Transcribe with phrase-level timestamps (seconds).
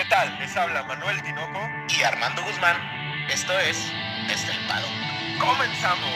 [0.00, 0.38] ¿Qué tal?
[0.38, 1.60] Les habla Manuel Tinoco
[1.94, 2.74] y Armando Guzmán.
[3.30, 3.76] Esto es
[4.32, 4.86] Estelpado.
[5.38, 6.08] ¡Comenzamos!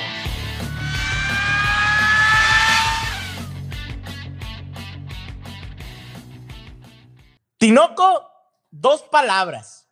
[7.59, 8.27] Tinoco,
[8.71, 9.87] dos palabras.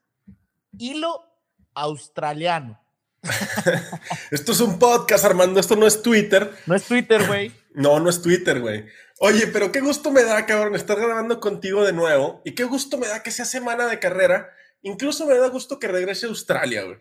[0.78, 1.22] Hilo
[1.74, 2.80] australiano.
[4.30, 5.60] esto es un podcast, Armando.
[5.60, 6.50] Esto no es Twitter.
[6.64, 7.52] No es Twitter, güey.
[7.74, 8.86] No, no es Twitter, güey.
[9.24, 12.42] Oye, pero qué gusto me da, cabrón, estar grabando contigo de nuevo.
[12.44, 14.50] Y qué gusto me da que sea semana de carrera.
[14.82, 16.98] Incluso me da gusto que regrese a Australia, güey.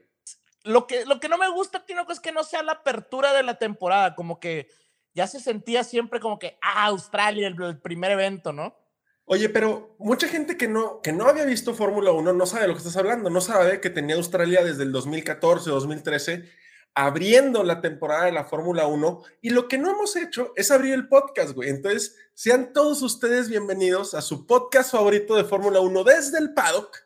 [0.63, 3.41] Lo que, lo que no me gusta, Tinoco, es que no sea la apertura de
[3.41, 4.13] la temporada.
[4.13, 4.69] Como que
[5.15, 8.77] ya se sentía siempre como que, ah, Australia, el, primer evento, ¿no?
[9.25, 12.67] Oye, pero mucha gente que no, que no había visto Fórmula 1 no sabe de
[12.67, 16.60] lo que estás hablando, no sabe que tenía Australia desde el 2014, 2013
[16.93, 20.93] abriendo la temporada de la Fórmula 1 y lo que no hemos hecho es abrir
[20.93, 21.69] el podcast, güey.
[21.69, 26.97] Entonces, sean todos ustedes bienvenidos a su podcast favorito de Fórmula 1 desde el paddock,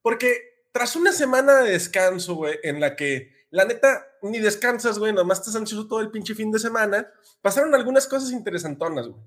[0.00, 5.12] porque tras una semana de descanso, güey, en la que la neta ni descansas, güey,
[5.12, 7.12] nomás estás ansioso todo el pinche fin de semana,
[7.42, 9.20] pasaron algunas cosas interesantonas, güey.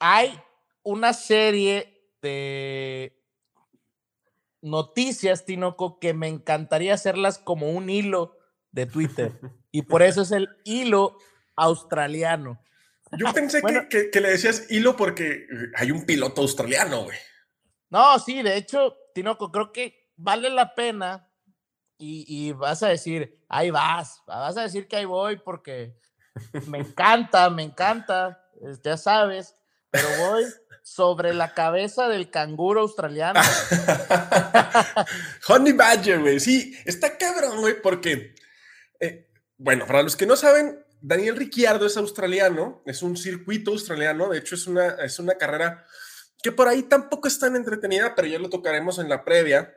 [0.00, 0.40] Hay
[0.82, 3.17] una serie de
[4.60, 8.36] noticias, Tinoco, que me encantaría hacerlas como un hilo
[8.72, 9.32] de Twitter.
[9.70, 11.18] Y por eso es el hilo
[11.54, 12.58] australiano.
[13.18, 17.18] Yo pensé que, que, le decías hilo porque hay un piloto australiano, güey.
[17.90, 21.28] No, sí, de hecho, Tinoco, creo que vale la pena
[21.98, 25.94] y, y, vas a decir, ahí vas, vas a decir que ahí voy porque
[26.66, 28.42] me encanta, me encanta,
[28.82, 29.54] ya sabes,
[29.90, 30.44] pero voy
[30.88, 33.40] sobre la cabeza del canguro australiano.
[35.48, 36.40] Honey Badger, güey.
[36.40, 38.34] Sí, está cabrón, güey, porque,
[38.98, 44.30] eh, bueno, para los que no saben, Daniel Ricciardo es australiano, es un circuito australiano,
[44.30, 45.84] de hecho es una, es una carrera
[46.42, 49.74] que por ahí tampoco es tan entretenida, pero ya lo tocaremos en la previa.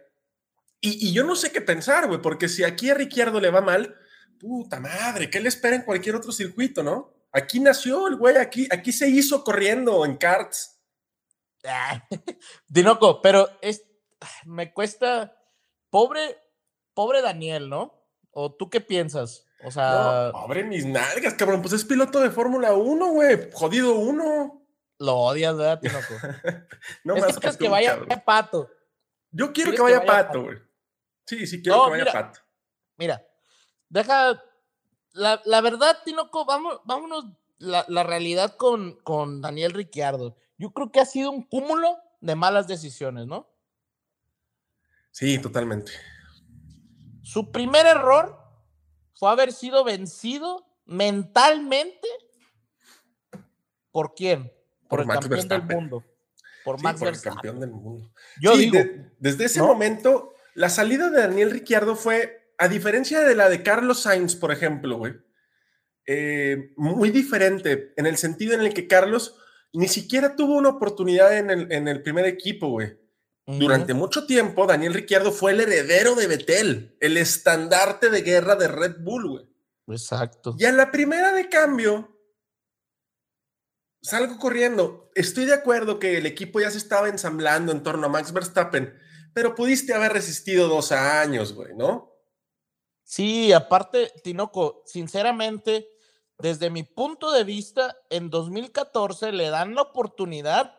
[0.79, 3.61] Y, y yo no sé qué pensar, güey, porque si aquí a Ricciardo le va
[3.61, 3.95] mal,
[4.39, 7.13] puta madre, ¿qué le espera en cualquier otro circuito, no?
[7.33, 10.80] Aquí nació el güey, aquí, aquí se hizo corriendo en karts.
[12.67, 13.85] Dinoco, pero es,
[14.45, 15.37] me cuesta,
[15.89, 16.37] pobre,
[16.93, 18.01] pobre Daniel, ¿no?
[18.31, 19.45] ¿O tú qué piensas?
[19.63, 20.31] O sea.
[20.31, 21.61] pobre mis nalgas, cabrón.
[21.61, 23.51] Pues es piloto de Fórmula 1, güey.
[23.51, 24.65] Jodido uno.
[24.97, 26.13] Lo odias, ¿verdad, Tinoco?
[27.03, 28.69] no es que, que vaya pato.
[29.31, 30.57] Yo quiero que vaya, pato, güey.
[31.25, 32.39] Sí, sí, quiero que vaya pato.
[32.97, 33.25] Mira,
[33.89, 34.41] deja.
[35.13, 37.25] La, la verdad, Tinoco, vamos, vámonos
[37.57, 42.35] la, la realidad con, con Daniel Ricciardo yo creo que ha sido un cúmulo de
[42.35, 43.49] malas decisiones, ¿no?
[45.09, 45.91] Sí, totalmente.
[47.23, 48.37] Su primer error
[49.15, 52.07] fue haber sido vencido mentalmente
[53.89, 54.53] por quién?
[54.87, 56.05] Por, el campeón del mundo.
[56.63, 58.11] Por Max por el campeón del mundo.
[58.39, 58.77] Yo digo,
[59.17, 64.03] desde ese momento, la salida de Daniel Ricciardo fue, a diferencia de la de Carlos
[64.03, 65.15] Sainz, por ejemplo, güey,
[66.05, 69.41] eh, muy diferente en el sentido en el que Carlos
[69.73, 72.97] ni siquiera tuvo una oportunidad en el, en el primer equipo, güey.
[73.47, 78.69] Durante mucho tiempo, Daniel Ricciardo fue el heredero de Betel, el estandarte de guerra de
[78.69, 79.45] Red Bull, güey.
[79.87, 80.55] Exacto.
[80.57, 82.17] Y en la primera de cambio,
[84.01, 85.11] salgo corriendo.
[85.15, 88.97] Estoy de acuerdo que el equipo ya se estaba ensamblando en torno a Max Verstappen,
[89.33, 92.11] pero pudiste haber resistido dos años, güey, ¿no?
[93.03, 95.89] Sí, aparte, Tinoco, sinceramente,
[96.41, 100.75] desde mi punto de vista, en 2014 le dan la oportunidad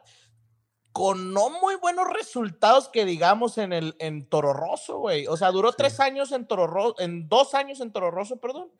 [0.93, 5.27] con no muy buenos resultados que digamos en el en Toro Rosso, güey.
[5.27, 8.71] O sea, duró tres años en Toro Rosso, en dos años en Toro Rosso, perdón.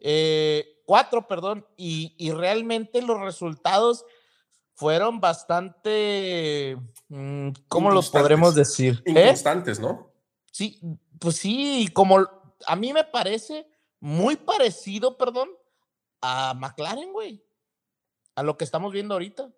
[0.00, 1.66] Eh, cuatro, perdón.
[1.76, 4.04] Y, realmente los resultados
[4.74, 9.02] fueron bastante, mm, ¿cómo los podremos decir?
[9.04, 9.10] ¿Eh?
[9.10, 10.10] Inconstantes, ¿no?
[10.50, 10.80] Sí,
[11.18, 12.26] pues sí, como
[12.66, 13.66] a mí me parece
[14.00, 15.50] muy parecido, perdón,
[16.20, 17.44] a McLaren, güey.
[18.34, 19.52] A lo que estamos viendo ahorita.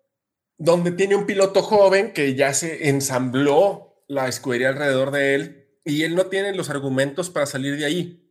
[0.57, 6.03] Donde tiene un piloto joven que ya se ensambló la escudería alrededor de él y
[6.03, 8.23] él no tiene los argumentos para salir de ahí.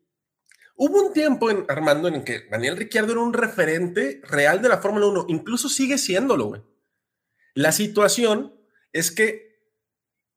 [0.76, 4.68] Hubo un tiempo, en, Armando, en el que Daniel Ricciardo era un referente real de
[4.68, 6.62] la Fórmula 1, incluso sigue siéndolo, güey.
[7.54, 8.54] La situación
[8.92, 9.52] es que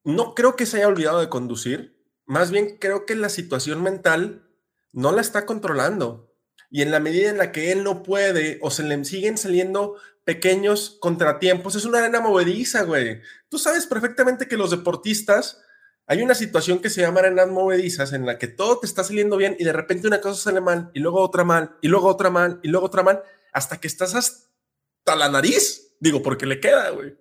[0.03, 1.95] no creo que se haya olvidado de conducir,
[2.25, 4.49] más bien creo que la situación mental
[4.91, 6.34] no la está controlando
[6.75, 9.95] y en la medida en la que él no puede o se le siguen saliendo
[10.25, 13.21] pequeños contratiempos, es una arena movediza, güey.
[13.47, 15.61] Tú sabes perfectamente que los deportistas,
[16.05, 19.37] hay una situación que se llama arenas movedizas en la que todo te está saliendo
[19.37, 22.29] bien y de repente una cosa sale mal y luego otra mal y luego otra
[22.29, 23.23] mal y luego otra mal
[23.53, 25.95] hasta que estás hasta la nariz.
[26.01, 27.17] Digo, porque le queda, güey.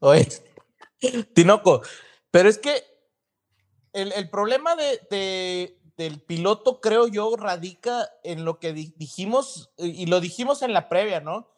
[0.00, 0.28] Oye,
[1.34, 1.80] Tinoco,
[2.30, 2.84] pero es que
[3.92, 10.06] el, el problema de, de, del piloto, creo yo, radica en lo que dijimos, y
[10.06, 11.50] lo dijimos en la previa, ¿no?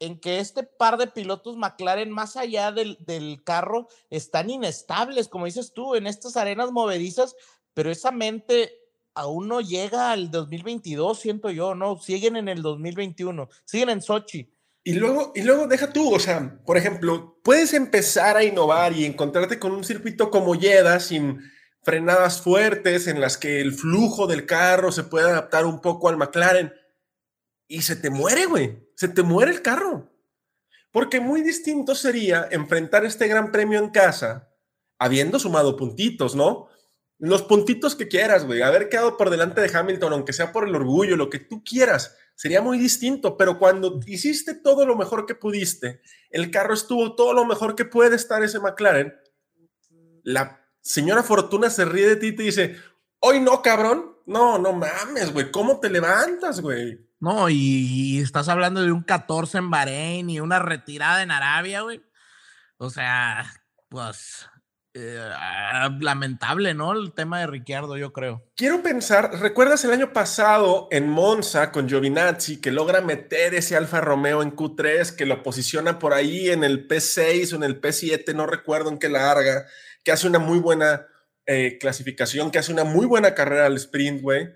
[0.00, 5.44] En que este par de pilotos McLaren, más allá del, del carro, están inestables, como
[5.44, 7.36] dices tú, en estas arenas movedizas,
[7.74, 8.72] pero esa mente
[9.12, 11.98] aún no llega al 2022, siento yo, ¿no?
[11.98, 14.50] Siguen en el 2021, siguen en Sochi.
[14.84, 19.04] Y luego, y luego deja tú, o sea, por ejemplo, puedes empezar a innovar y
[19.04, 21.42] encontrarte con un circuito como Jeddah sin
[21.82, 26.16] frenadas fuertes en las que el flujo del carro se puede adaptar un poco al
[26.16, 26.72] McLaren
[27.66, 30.10] y se te muere, güey, se te muere el carro.
[30.92, 34.50] Porque muy distinto sería enfrentar este gran premio en casa
[34.98, 36.68] habiendo sumado puntitos, ¿no?
[37.18, 40.74] Los puntitos que quieras, güey, haber quedado por delante de Hamilton, aunque sea por el
[40.74, 45.34] orgullo, lo que tú quieras sería muy distinto, pero cuando hiciste todo lo mejor que
[45.34, 49.14] pudiste, el carro estuvo todo lo mejor que puede estar ese McLaren,
[50.22, 52.76] la señora Fortuna se ríe de ti y te dice,
[53.20, 57.08] hoy no, cabrón, no, no mames, güey, ¿cómo te levantas, güey?
[57.20, 62.02] No, y, estás hablando de un 14 en Bahrein y una retirada en Arabia, güey.
[62.78, 63.46] O sea,
[63.88, 64.48] pues
[64.94, 65.30] eh,
[66.00, 66.92] lamentable, ¿no?
[66.92, 68.44] El tema de Ricciardo, yo creo.
[68.56, 74.00] Quiero pensar, ¿recuerdas el año pasado en Monza con Giovinazzi que logra meter ese Alfa
[74.00, 78.34] Romeo en Q3, que lo posiciona por ahí en el P6 o en el P7,
[78.34, 79.64] no recuerdo en qué larga,
[80.04, 81.06] que hace una muy buena
[81.46, 84.48] eh, clasificación, que hace una muy buena carrera al sprint, güey?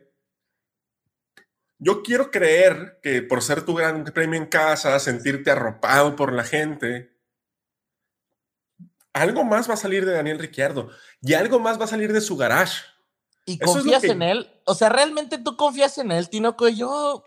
[1.78, 6.44] Yo quiero creer que por ser tu gran premio en casa, sentirte arropado por la
[6.44, 7.16] gente,
[9.12, 10.90] algo más va a salir de Daniel Ricciardo
[11.22, 12.82] y algo más va a salir de su garage.
[13.46, 14.50] ¿Y confías en él?
[14.64, 16.68] O sea, ¿realmente tú confías en él, Tinoco?
[16.68, 17.24] Yo,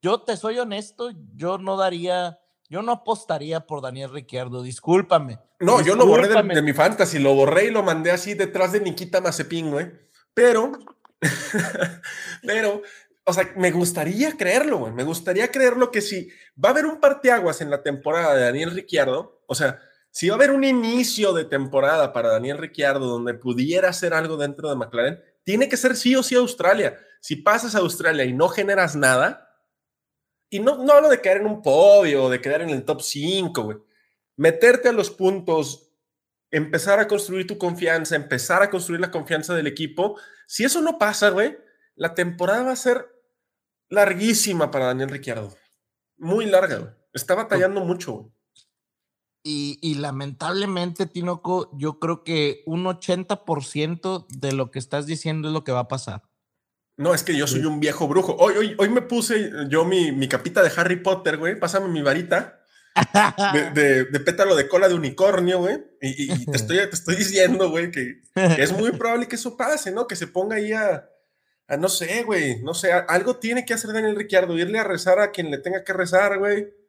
[0.00, 2.38] yo te soy honesto, yo no daría,
[2.72, 5.38] yo no apostaría por Daniel Ricciardo, discúlpame.
[5.60, 8.80] No, yo lo borré de, mi fantasy, lo borré y lo mandé así detrás de
[8.80, 9.92] Nikita Mazepin, güey.
[10.32, 10.72] Pero,
[12.42, 12.80] pero,
[13.24, 14.92] o sea, me gustaría creerlo, güey.
[14.94, 18.70] Me gustaría creerlo que si va a haber un parteaguas en la temporada de Daniel
[18.70, 19.78] Ricciardo, o sea,
[20.10, 24.38] si va a haber un inicio de temporada para Daniel Ricciardo donde pudiera hacer algo
[24.38, 26.98] dentro de McLaren, tiene que ser sí o sí Australia.
[27.20, 29.51] Si pasas a Australia y no generas nada,
[30.52, 33.00] y no, no hablo de caer en un podio o de quedar en el top
[33.00, 33.78] 5, güey.
[34.36, 35.94] Meterte a los puntos,
[36.50, 40.20] empezar a construir tu confianza, empezar a construir la confianza del equipo.
[40.46, 41.56] Si eso no pasa, güey,
[41.94, 43.06] la temporada va a ser
[43.88, 45.56] larguísima para Daniel Ricciardo.
[46.18, 46.90] Muy larga, güey.
[47.14, 48.32] Está batallando mucho, güey.
[49.44, 55.64] Y, lamentablemente, Tinoco, yo creo que un 80% de lo que estás diciendo es lo
[55.64, 56.22] que va a pasar.
[56.96, 58.36] No, es que yo soy un viejo brujo.
[58.38, 61.58] Hoy, hoy, hoy me puse yo mi, mi capita de Harry Potter, güey.
[61.58, 62.60] Pásame mi varita
[63.74, 65.82] de, de, pétalo de cola de unicornio, güey.
[66.00, 70.06] Y, te, estoy, te estoy diciendo, güey, que, es muy probable que eso pase, ¿no?
[70.06, 71.08] Que se ponga ahí a,
[71.66, 72.62] a no sé, güey.
[72.62, 75.84] No sé, algo tiene que hacer Daniel Ricciardo, irle a rezar a quien le tenga
[75.84, 76.81] que rezar, güey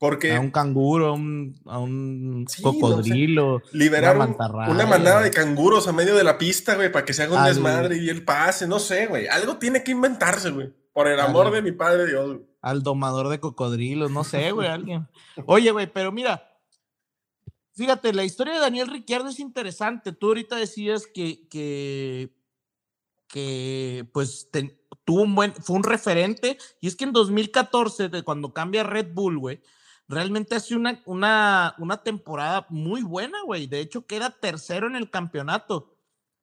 [0.00, 3.60] porque, a un canguro, a un, cocodrilo.
[3.72, 7.38] Liberar una, manada de canguros a medio de la pista, güey, para que se haga
[7.38, 9.26] un desmadre y el pase, no sé, güey.
[9.26, 10.72] Algo tiene que inventarse, güey.
[10.94, 12.38] Por el amor de mi padre Dios.
[12.62, 15.06] Al domador de cocodrilos, no sé, güey, alguien.
[15.44, 16.50] Oye, güey, pero mira,
[17.74, 20.12] fíjate, la historia de Daniel Ricciardo es interesante.
[20.12, 22.34] Tú ahorita decías que, que,
[23.28, 24.48] que pues,
[25.04, 26.56] tuvo un buen, fue un referente.
[26.80, 29.60] Y es que en 2014, de cuando cambia Red Bull, güey,
[30.10, 33.68] realmente hace una, una, una temporada muy buena, güey.
[33.68, 35.96] De hecho, queda tercero en el campeonato.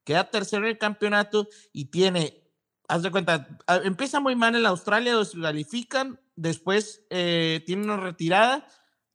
[0.06, 2.50] Queda tercero en el campeonato y tiene,
[2.88, 3.46] haz de cuenta,
[3.84, 8.66] empieza muy mal en la Australia, donde califican, después eh, tiene una retirada,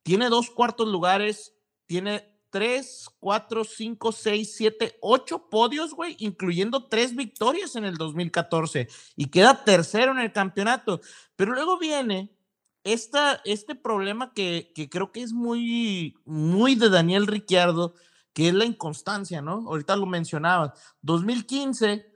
[0.03, 1.55] tiene dos cuartos lugares,
[1.87, 8.87] tiene tres, cuatro, cinco, seis, siete, ocho podios, güey, incluyendo tres victorias en el 2014
[9.15, 11.01] y queda tercero en el campeonato.
[11.35, 12.29] Pero luego viene
[12.83, 17.93] esta, este problema que, que, creo que es muy, muy de Daniel Ricciardo,
[18.33, 19.65] que es la inconstancia, ¿no?
[19.67, 20.71] Ahorita lo mencionabas.
[21.01, 22.13] 2015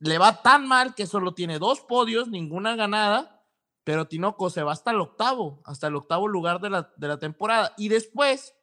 [0.00, 3.44] le va tan mal que solo tiene dos podios, ninguna ganada,
[3.84, 7.18] pero Tinoco se va hasta el octavo, hasta el octavo lugar de la, de la
[7.18, 7.74] temporada.
[7.76, 8.54] Y después,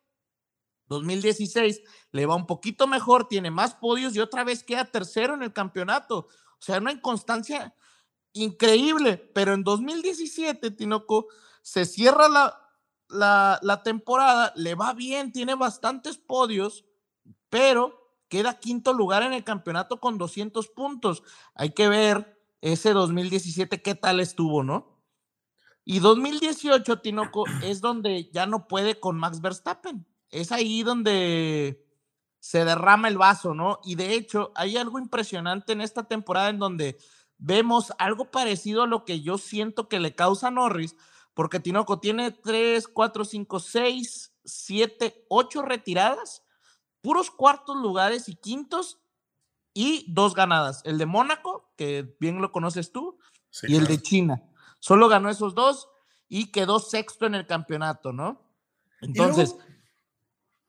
[0.87, 5.43] 2016, le va un poquito mejor, tiene más podios y otra vez queda tercero en
[5.43, 6.27] el campeonato.
[6.27, 7.73] O sea, una inconstancia
[8.35, 11.27] increíble, pero en 2017, Tinoco,
[11.61, 16.85] se cierra la, la, temporada, le va bien, tiene bastantes podios,
[17.49, 21.23] pero queda quinto lugar en el campeonato con 200 puntos.
[21.55, 24.99] Hay que ver ese 2017 qué tal estuvo, ¿no?
[25.85, 30.05] Y 2018, Tinoco, es donde ya no puede con Max Verstappen.
[30.29, 31.83] es ahí donde
[32.39, 33.79] se derrama el vaso, ¿no?
[33.83, 36.97] Y de hecho, hay algo impresionante en esta temporada en donde
[37.45, 40.95] vemos algo parecido a lo que yo siento que le causa a Norris,
[41.33, 46.43] porque Tinoco tiene 3, 4, 5, 6, 7, 8 retiradas,
[47.01, 48.99] puros cuartos lugares y quintos
[49.73, 50.81] y dos ganadas.
[50.85, 53.19] El de Mónaco, que bien lo conoces tú,
[53.63, 54.41] y el de China.
[54.79, 55.87] Solo ganó esos dos
[56.27, 58.41] y quedó sexto en el campeonato, ¿no?
[59.01, 59.55] Entonces,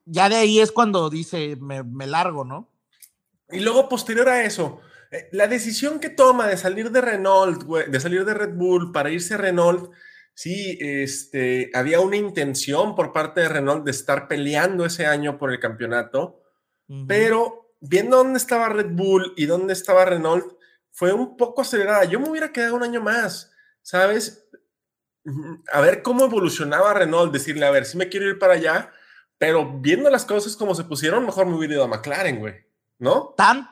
[0.05, 2.69] ya de ahí es cuando dice, me, largo, ¿no?
[3.51, 4.81] Y luego, posterior a eso,
[5.33, 9.35] la decisión que toma de salir de Renault, de salir de Red Bull para irse
[9.35, 9.93] a Renault,
[10.35, 15.51] sí, este, había una intención por parte de Renault de estar peleando ese año por
[15.51, 16.43] el campeonato,
[17.09, 20.57] pero viendo dónde estaba Red Bull y dónde estaba Renault,
[20.93, 22.05] fue un poco acelerada.
[22.05, 24.49] Yo me hubiera quedado un año más, ¿sabes?
[25.73, 28.93] A ver cómo evolucionaba Renault, decirle, a ver, si me quiero ir para allá,
[29.39, 32.55] pero viendo las cosas como se pusieron, mejor me hubiera ido a McLaren, güey,
[32.99, 33.35] ¿no?
[33.37, 33.69] Tan,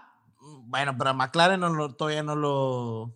[0.66, 3.14] bueno, pero McLaren no lo, todavía no lo,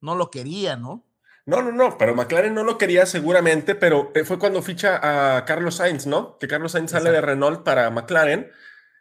[0.00, 1.06] no lo quería, ¿no?
[1.44, 5.44] No, no, no, pero McLaren no lo quería seguramente, pero eh, fue cuando ficha a
[5.44, 6.38] Carlos Sainz, ¿no?
[6.38, 8.50] Que Carlos Sainz sale de Renault para McLaren.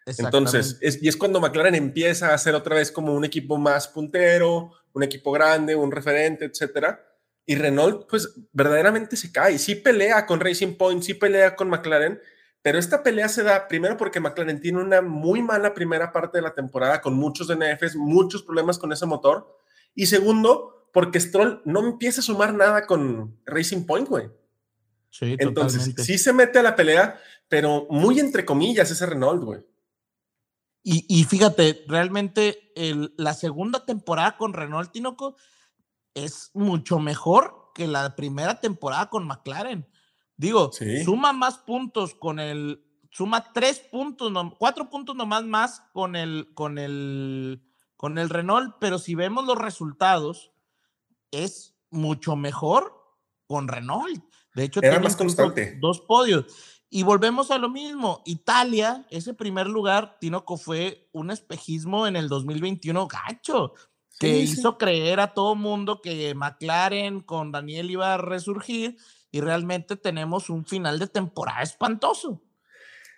[0.06, 3.88] Entonces, es, y es cuando McLaren empieza a ser otra vez como un equipo más
[3.88, 7.06] puntero, un equipo grande, un referente, etcétera.
[7.46, 9.60] Y Renault, pues verdaderamente se cae.
[9.60, 12.20] Sí pelea con Racing Point, sí pelea con McLaren,
[12.62, 16.44] pero esta pelea se da primero porque McLaren tiene una muy mala primera parte de
[16.44, 19.58] la temporada con muchos DNFs, muchos problemas con ese motor.
[19.96, 24.30] Y segundo, porque Stroll no empieza a sumar nada con Racing Point, güey.
[25.10, 29.60] Sí, Entonces, sí se mete a la pelea, pero muy entre comillas ese Renault, güey.
[30.84, 32.72] Y, fíjate, realmente
[33.18, 35.36] la segunda temporada con Renault Tinoco
[36.14, 39.88] es mucho mejor que la primera temporada con McLaren.
[40.42, 40.72] Digo,
[41.06, 46.80] suma más puntos con el, suma tres puntos, cuatro puntos nomás más con el, con
[46.80, 47.62] el,
[47.96, 50.52] con el Renault, pero si vemos los resultados,
[51.30, 52.92] es mucho mejor
[53.46, 54.20] con Renault.
[54.56, 55.78] De hecho, tiene más constante.
[55.80, 56.46] dos podios.
[56.90, 58.24] Y volvemos a lo mismo.
[58.26, 63.74] Italia, ese primer lugar, Tinoco, fue un espejismo en el 2021 gacho,
[64.18, 68.98] que hizo creer a todo mundo que McLaren con Daniel iba a resurgir
[69.32, 72.44] y realmente tenemos un final de temporada espantoso.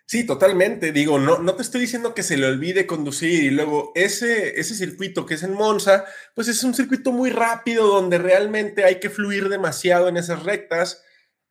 [0.06, 0.92] Sí, totalmente.
[0.92, 4.76] Digo, no, no te estoy diciendo que se le olvide conducir y luego ese, ese
[4.76, 6.06] circuito que es en Monza,
[6.36, 11.04] pues es un circuito muy rápido donde realmente hay que fluir demasiado en esas rectas,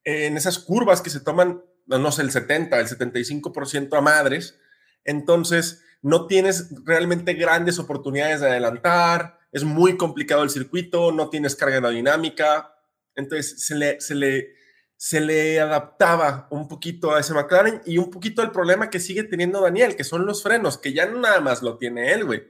[0.05, 4.59] en esas curvas que se toman, no sé, el 70, el 75% a madres.
[5.05, 11.57] Entonces, no tienes realmente grandes oportunidades de adelantar, es muy complicado el circuito, no tienes
[11.57, 12.72] carga aerodinámica,
[13.15, 14.55] entonces se le, se le,
[14.97, 19.25] se le adaptaba un poquito a ese McLaren y un poquito al problema que sigue
[19.25, 22.43] teniendo Daniel, que son los frenos, que ya nada más lo tiene él, güey.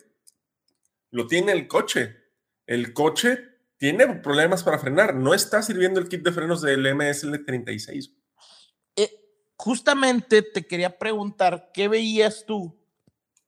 [1.11, 2.16] Lo tiene el coche.
[2.66, 3.38] El coche
[3.78, 5.14] tiene problemas para frenar.
[5.14, 8.14] No está sirviendo el kit de frenos del MSL36.
[8.97, 9.11] Eh,
[9.57, 12.78] justamente te quería preguntar, ¿qué veías tú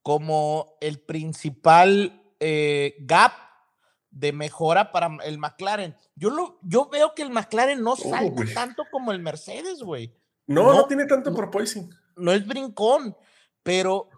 [0.03, 3.33] como el principal eh, gap
[4.15, 5.97] de mejora para el McLaren.
[6.15, 10.15] Yo, lo, yo veo que el McLaren no salta tanto como el Mercedes, güey.
[10.47, 11.91] No, no, tiene tanto porpoising.
[12.17, 13.17] No es brincón,
[13.63, 14.09] pero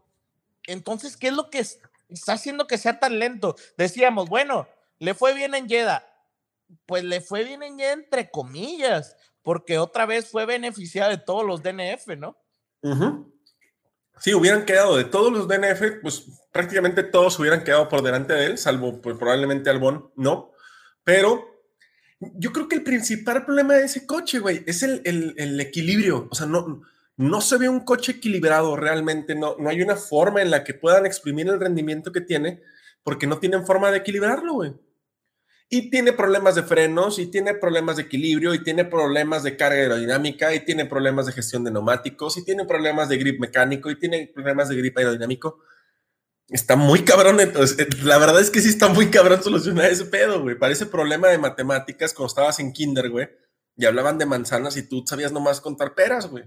[0.67, 3.57] entonces, ¿qué es lo que está haciendo que sea tan lento?
[3.79, 6.05] Decíamos, bueno, le fue bien en Jeddah.
[6.85, 11.45] Pues le fue bien en Jeddah entre comillas, porque otra vez fue beneficiado de todos
[11.45, 12.37] los DNF, ¿no?
[14.19, 18.47] Sí, hubieran quedado de todos los DNF, pues prácticamente todos hubieran quedado por delante de
[18.47, 20.53] él, salvo pues, probablemente Albon, no.
[21.05, 21.45] Pero
[22.19, 26.29] yo creo que el principal problema de ese coche, güey, es el, el, equilibrio.
[26.31, 26.83] O sea, no,
[27.17, 30.75] no se ve un coche equilibrado realmente, no, no hay una forma en la que
[30.75, 32.63] puedan exprimir el rendimiento que tiene,
[33.03, 34.75] porque no tienen forma de equilibrarlo, güey
[35.69, 39.81] y tiene problemas de frenos, y tiene problemas de equilibrio, y tiene problemas de carga
[39.81, 43.99] aerodinámica, y tiene problemas de gestión de neumáticos, y tiene problemas de grip mecánico, y
[43.99, 45.59] tiene problemas de grip aerodinámico.
[46.49, 50.05] Está muy cabrón, entonces, eh, la verdad es que sí está muy cabrón solucionar ese
[50.05, 50.57] pedo, güey.
[50.57, 53.29] Parece problema de matemáticas cuando estabas en kinder, güey,
[53.77, 56.45] y hablaban de manzanas y tú sabías nomás contar peras, güey.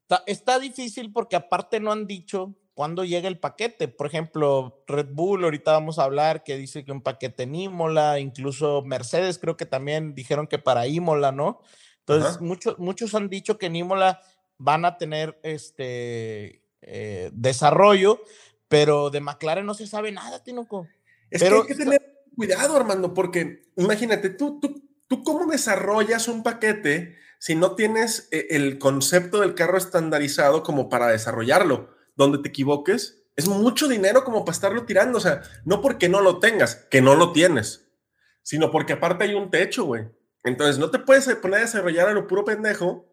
[0.00, 3.88] Está, está difícil porque aparte no han dicho cuándo llega el paquete.
[3.88, 8.18] Por ejemplo, Red Bull, ahorita vamos a hablar que dice que un paquete en Imola,
[8.18, 11.60] incluso Mercedes creo que también dijeron que para Imola, ¿no?
[12.00, 14.20] Entonces, muchos, muchos han dicho que en Imola
[14.58, 18.20] van a tener este eh, desarrollo,
[18.68, 20.86] pero de McLaren no se sabe nada, Tinoco.
[21.30, 26.42] Es que hay que tener cuidado, Armando, porque imagínate, tú, tú, tú cómo desarrollas un
[26.42, 31.93] paquete si no tienes eh, el concepto del carro estandarizado como para desarrollarlo.
[32.16, 35.18] Donde te equivoques, es mucho dinero como para estarlo tirando.
[35.18, 37.88] O sea, no porque no lo tengas, que no lo tienes,
[38.42, 40.08] sino porque aparte hay un techo, güey.
[40.44, 43.08] Entonces no te puedes poner a desarrollar a lo puro pendejo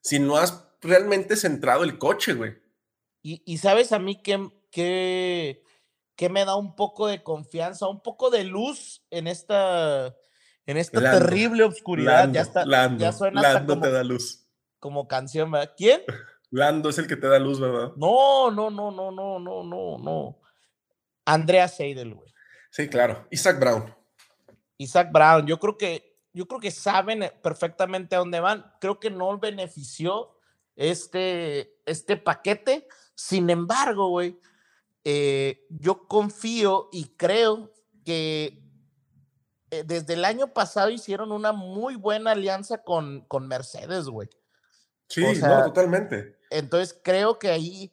[0.00, 2.60] si no has realmente centrado el coche, güey.
[3.24, 5.62] Y, sabes a mí que, que,
[6.16, 10.16] que, me da un poco de confianza, un poco de luz en esta,
[10.66, 12.32] en esta terrible oscuridad.
[12.32, 12.64] ya, está,
[12.96, 14.48] ya suena como, te da luz.
[14.80, 15.72] Como canción, ¿verdad?
[15.76, 16.02] ¿Quién?
[16.52, 17.92] Lando es el que te da luz, ¿verdad?
[17.96, 20.38] No, no, no, no, no, no, no, no.
[21.24, 22.30] Andrea Seidel, güey.
[22.70, 23.26] Sí, claro.
[23.30, 23.94] Isaac Brown.
[24.76, 28.70] Isaac Brown, yo creo que, yo creo que saben perfectamente a dónde van.
[28.80, 30.36] Creo que no benefició
[30.76, 32.86] este, este paquete.
[33.14, 34.38] Sin embargo, güey,
[35.04, 37.72] eh, yo confío y creo
[38.04, 38.62] que
[39.70, 44.28] eh, desde el año pasado hicieron una muy buena alianza con, con Mercedes, güey.
[45.08, 46.38] Sí, no, totalmente.
[46.52, 47.92] Entonces creo que ahí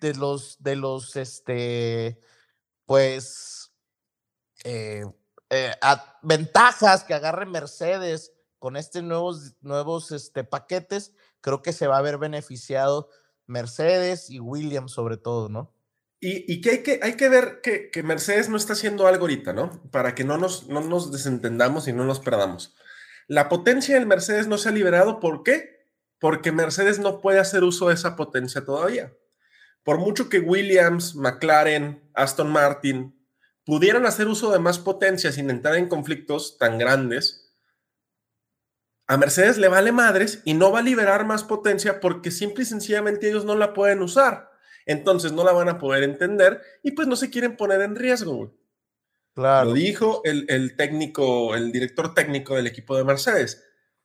[0.00, 2.20] de los, de los, este,
[2.86, 3.72] pues,
[4.64, 5.04] eh,
[6.22, 12.02] ventajas que agarre Mercedes con estos nuevos, nuevos este, paquetes, creo que se va a
[12.02, 13.08] ver beneficiado
[13.46, 15.74] Mercedes y Williams sobre todo, ¿no?
[16.20, 19.80] Y, que, hay que hay que ver que, Mercedes no está haciendo algo ahorita, ¿no?
[19.92, 22.74] Para que no nos, no nos desentendamos y no nos perdamos.
[23.28, 25.77] La potencia del Mercedes no se ha liberado, ¿por qué?
[26.18, 29.12] Porque Mercedes no puede hacer uso de esa potencia todavía.
[29.84, 33.14] Por mucho que Williams, McLaren, Aston Martin
[33.64, 37.48] pudieran hacer uso de más potencia sin entrar en conflictos tan grandes,
[39.10, 42.66] a Mercedes le vale madres y no va a liberar más potencia porque simple y
[42.66, 44.50] sencillamente ellos no la pueden usar.
[44.84, 48.54] Entonces no la van a poder entender y pues no se quieren poner en riesgo.
[49.34, 49.70] Claro.
[49.70, 53.64] Lo dijo el, el técnico, el director técnico del equipo de Mercedes.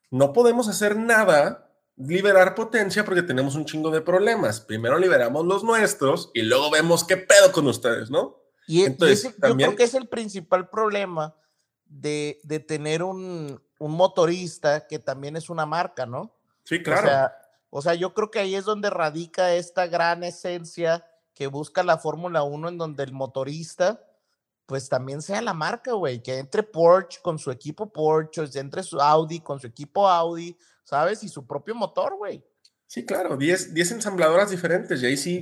[0.09, 4.61] No podemos hacer nada, liberar potencia porque tenemos un chingo de problemas.
[4.61, 8.39] Primero liberamos los nuestros y luego vemos qué pedo con ustedes, ¿no?
[8.67, 11.35] Y, Entonces, yo creo que es el principal problema
[11.85, 16.33] de, de tener un, un motorista que también es una marca, ¿no?
[16.63, 17.31] Sí, claro.
[17.69, 21.97] O sea, yo creo que ahí es donde radica esta gran esencia que busca la
[21.97, 24.01] Fórmula 1 en donde el motorista
[24.65, 29.01] pues también sea la marca, güey, que entre Porsche con su equipo Porsche, entre su
[29.01, 31.23] Audi con su equipo Audi, ¿sabes?
[31.23, 32.45] Y su propio motor, güey.
[32.87, 35.41] Sí, claro, 10 ensambladoras diferentes y ahí sí,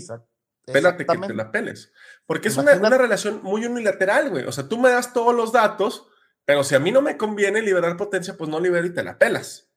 [0.66, 1.92] pélate que te la peles.
[2.26, 4.46] Porque es una, una, relación muy unilateral, güey.
[4.46, 6.08] O sea, tú me das todos los datos,
[6.46, 9.18] pero si a mí no me conviene liberar potencia, pues no libero y te la
[9.18, 9.72] pelas.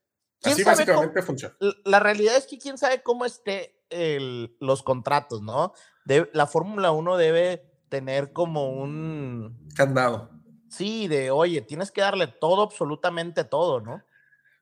[0.44, 1.56] Así básicamente funciona.
[1.84, 5.72] La realidad es que quién sabe cómo esté el, los contratos, ¿no?
[6.04, 9.68] De, la Fórmula 1 debe tener como un...
[9.74, 10.30] Candado.
[10.68, 14.02] Sí, de, oye, tienes que darle todo, absolutamente todo, ¿no?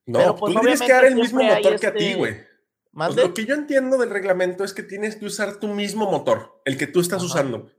[0.07, 2.53] No, Pero, pues, tú tienes que dar el mismo motor que a ti, este güey.
[2.93, 6.61] Pues, lo que yo entiendo del reglamento es que tienes que usar tu mismo motor,
[6.65, 7.71] el que tú estás usando.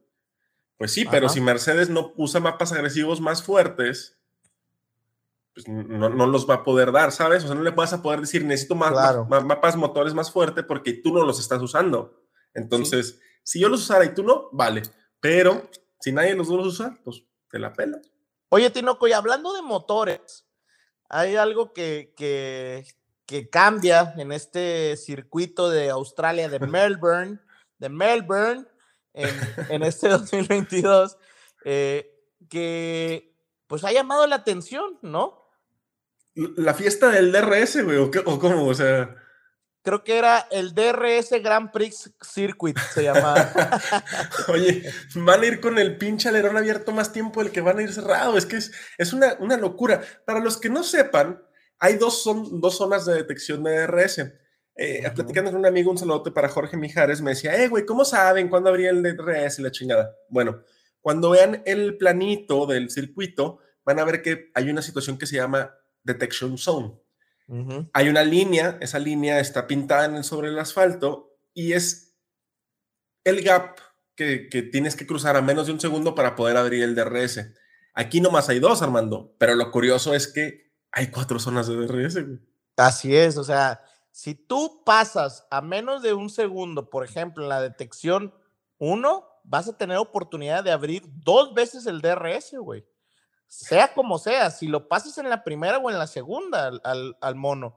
[0.77, 4.19] Pues sí, pero si Mercedes no usa mapas agresivos más fuertes,
[5.53, 7.43] pues no, los va a poder dar, ¿sabes?
[7.43, 8.91] O sea, no le vas a poder decir, necesito más,
[9.29, 12.23] mapas motores más fuertes porque tú no los estás usando.
[12.55, 14.81] Entonces, si yo los usara y tú no, vale.
[15.19, 18.01] Pero si nadie los los usa, pues te la pela.
[18.49, 20.42] Oye, Tinoco, y hablando de motores,
[21.13, 27.39] hay algo que, que, cambia en este circuito de Australia, de Melbourne,
[27.79, 28.65] de Melbourne,
[29.13, 31.17] en, este 2022,
[31.65, 32.11] eh,
[32.49, 33.35] que
[33.67, 35.49] pues ha llamado la atención, ¿no?
[36.35, 38.67] La fiesta del DRS, güey, ¿o, ¿o cómo?
[38.67, 39.15] O sea...
[39.83, 43.51] Creo que era el DRS Grand Prix Circuit, se llamaba.
[44.47, 47.81] Oye, van a ir con el pinche alerón abierto más tiempo del que van a
[47.81, 48.37] ir cerrado.
[48.37, 50.01] Es que es, es una, una, locura.
[50.25, 51.43] Para los que no sepan,
[51.79, 54.19] hay dos, son, dos zonas de detección de DRS.
[54.75, 58.05] Eh, platicando con un amigo, un saludote para Jorge Mijares, me decía, eh, güey, ¿cómo
[58.05, 60.15] saben cuándo abría el DRS y la chingada?
[60.29, 60.63] Bueno,
[61.01, 65.35] cuando vean el planito del circuito, van a ver que hay una situación que se
[65.35, 67.02] llama Detection Zone.
[67.93, 72.15] Hay una línea, esa línea está pintada en el, sobre el asfalto y es
[73.23, 73.77] el gap
[74.15, 77.51] que, que, tienes que cruzar a menos de un segundo para poder abrir el DRS.
[77.93, 82.17] Aquí nomás hay dos, Armando, pero lo curioso es que hay cuatro zonas de DRS.
[82.77, 87.49] Así es, o sea, si tú pasas a menos de un segundo, por ejemplo, en
[87.49, 88.33] la detección
[88.77, 92.85] 1, vas a tener oportunidad de abrir dos veces el DRS, güey.
[93.47, 97.75] Sea como sea, si lo pasas en la primera o en la segunda al, mono.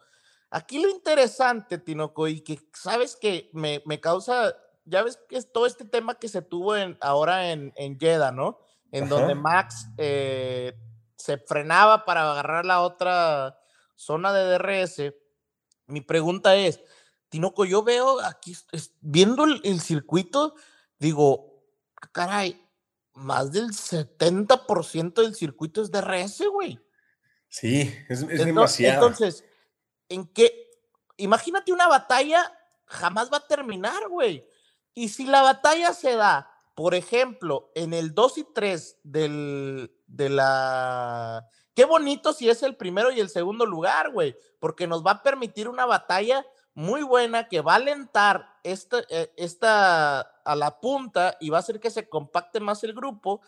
[0.51, 5.67] Aquí lo interesante, Tinoco, y que sabes que me, causa, ya ves que es todo
[5.67, 8.59] este tema que se tuvo en, ahora en, en Jeddah, ¿no?
[8.93, 10.73] En donde Max eh,
[11.17, 13.59] se frenaba para agarrar la otra
[13.95, 15.15] zona de DRS
[15.87, 16.81] mi pregunta es,
[17.29, 18.57] Tinoco, yo veo aquí,
[19.01, 20.55] viendo el, circuito,
[20.99, 21.63] digo,
[22.13, 22.61] caray,
[23.17, 26.79] más del 70% del circuito es DRS, güey.
[27.49, 29.07] Sí, es, demasiado.
[29.07, 29.45] Entonces,
[30.09, 30.71] ¿en qué?
[31.17, 32.53] Imagínate una batalla,
[32.85, 34.47] jamás va a terminar, güey.
[34.95, 40.29] Y si la batalla se da, por ejemplo, en el 2 y 3 del, de
[40.29, 41.49] la...
[41.75, 45.23] Qué bonito si es el primero y el segundo lugar, güey, porque nos va a
[45.23, 51.37] permitir una batalla muy buena que va a alentar esta, eh, esta a la punta
[51.41, 53.43] y va a hacer que se compacte más el grupo.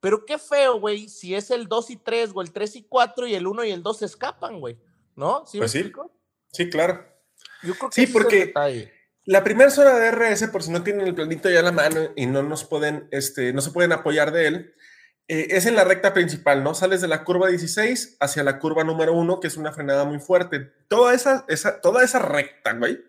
[0.00, 3.26] Pero qué feo, güey, si es el 2 y 3 o el 3 y 4
[3.26, 4.78] y el 1 y el 2 se escapan, güey.
[5.16, 5.44] ¿No?
[5.46, 5.92] ¿Sí, pues sí.
[6.52, 7.04] sí, claro.
[7.62, 8.52] Yo creo que sí, porque
[9.24, 12.10] la primera zona de RS, por si no tienen el planito ya a la mano
[12.16, 14.74] y no nos pueden, este, no se pueden apoyar de él,
[15.28, 16.74] eh, es en la recta principal, ¿no?
[16.74, 20.18] Sales de la curva 16 hacia la curva número 1, que es una frenada muy
[20.18, 20.70] fuerte.
[20.88, 23.02] Toda esa, esa, toda esa recta, güey,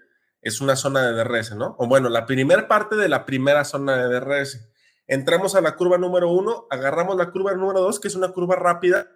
[0.46, 1.76] es una zona de DRS, ¿no?
[1.80, 4.70] O bueno, la primera parte de la primera zona de DRS.
[5.08, 8.56] Entramos a la curva número 1, agarramos la curva número 2, que es una curva
[8.56, 9.10] rápida,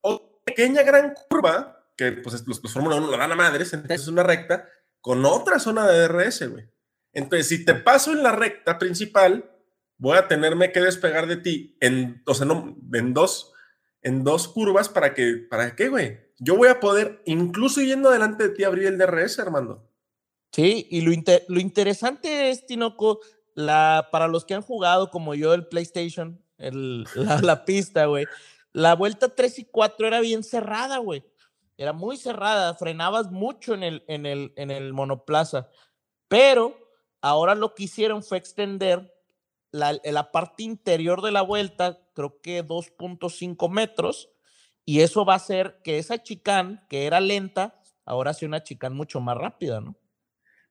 [0.00, 4.02] o pequeña gran curva, que pues los, los Fórmula 1 lo dan a madres, entonces
[4.02, 4.68] es una recta,
[5.00, 6.68] con otra zona de DRS, güey.
[7.12, 9.48] Entonces, si te paso en la recta principal,
[9.98, 13.52] voy a tenerme que despegar de ti en, o sea, no, en dos,
[14.02, 16.18] en dos curvas para que, ¿para qué, güey?
[16.40, 19.87] Yo voy a poder, incluso yendo delante de ti, abrir el DRS, Armando.
[20.52, 21.12] Sí, y lo,
[21.48, 23.20] lo interesante es, Tinoco,
[23.54, 27.06] la, para los que han jugado como yo el PlayStation, el,
[27.42, 28.26] la, pista, güey,
[28.72, 31.24] la vuelta 3 y 4 era bien cerrada, güey.
[31.76, 35.68] Era muy cerrada, frenabas mucho en el, en el, en el monoplaza.
[36.26, 36.76] Pero
[37.20, 39.14] ahora lo que hicieron fue extender
[39.70, 44.30] la, la parte interior de la vuelta, creo que 2.5 metros,
[44.84, 48.94] y eso va a hacer que esa chicán, que era lenta, ahora sea una chicán
[48.94, 49.94] mucho más rápida, ¿no?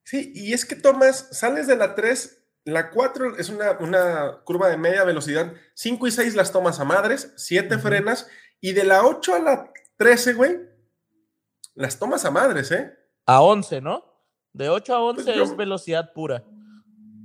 [0.07, 4.69] Sí, y es que tomas, sales de la 3, la 4 es una, una curva
[4.69, 8.25] de media velocidad, 5 y 6 las tomas a madres, 7 frenas,
[8.61, 10.59] y de la 8 a la 13, güey,
[11.75, 12.97] las tomas a madres, ¿eh?
[13.25, 14.05] A 11, ¿no?
[14.53, 16.41] De 8 a 11 pues es velocidad pura.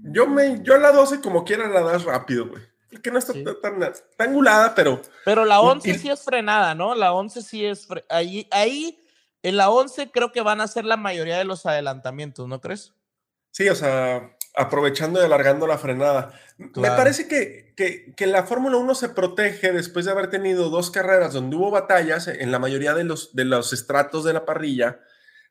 [0.02, 2.62] Yo, me, yo a la 12 como quiera la das rápido, güey.
[2.90, 5.00] Porque no está tan, tan, angulada, pero...
[5.24, 6.96] Pero la 11 sí es frenada, ¿no?
[6.96, 7.86] La 11 sí es...
[8.08, 9.01] Ahí, ahí,
[9.42, 12.92] en la 11 creo que van a ser la mayoría de los adelantamientos, ¿no crees?
[13.50, 16.32] Sí, o sea, aprovechando y alargando la frenada.
[16.58, 20.90] Me parece que, que, que la Fórmula 1 se protege después de haber tenido dos
[20.90, 25.00] carreras donde hubo batallas en la mayoría de los, de los estratos de la parrilla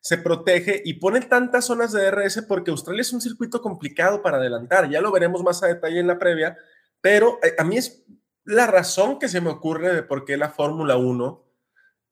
[0.01, 4.37] se protege y pone tantas zonas de DRS porque Australia es un circuito complicado para
[4.37, 4.89] adelantar.
[4.89, 6.57] Ya lo veremos más a detalle en la previa,
[7.01, 8.03] pero eh, a mí es
[8.43, 11.45] la razón que se me ocurre de por qué la Fórmula 1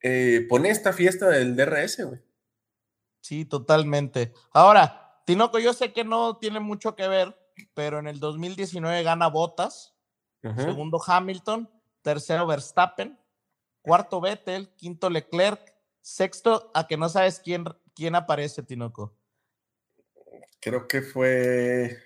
[0.01, 2.21] eh, pone esta fiesta del DRS, güey.
[3.21, 4.33] Sí, totalmente.
[4.51, 7.37] Ahora, Tinoco, yo sé que no tiene mucho que ver,
[7.73, 9.95] pero en el 2019 gana Bottas,
[10.41, 11.69] segundo Hamilton,
[12.01, 13.19] tercero Verstappen,
[13.81, 19.13] cuarto Vettel, quinto Leclerc, Sexto, a que no sabes quién, quién aparece, Tinoco.
[20.61, 21.97] Creo que fue.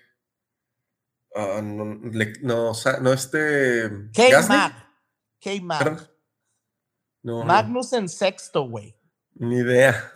[1.34, 3.90] Ah, no, no, no, este.
[4.12, 4.88] K-Mac.
[5.40, 6.13] K-Mac.
[7.24, 8.94] Magnus en sexto, güey.
[9.34, 10.12] Ni idea.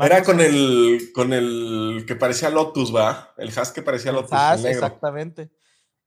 [0.00, 3.34] Era con el, con el que parecía Lotus, ¿va?
[3.36, 4.32] El Haas que parecía Lotus.
[4.32, 5.50] Haas, exactamente.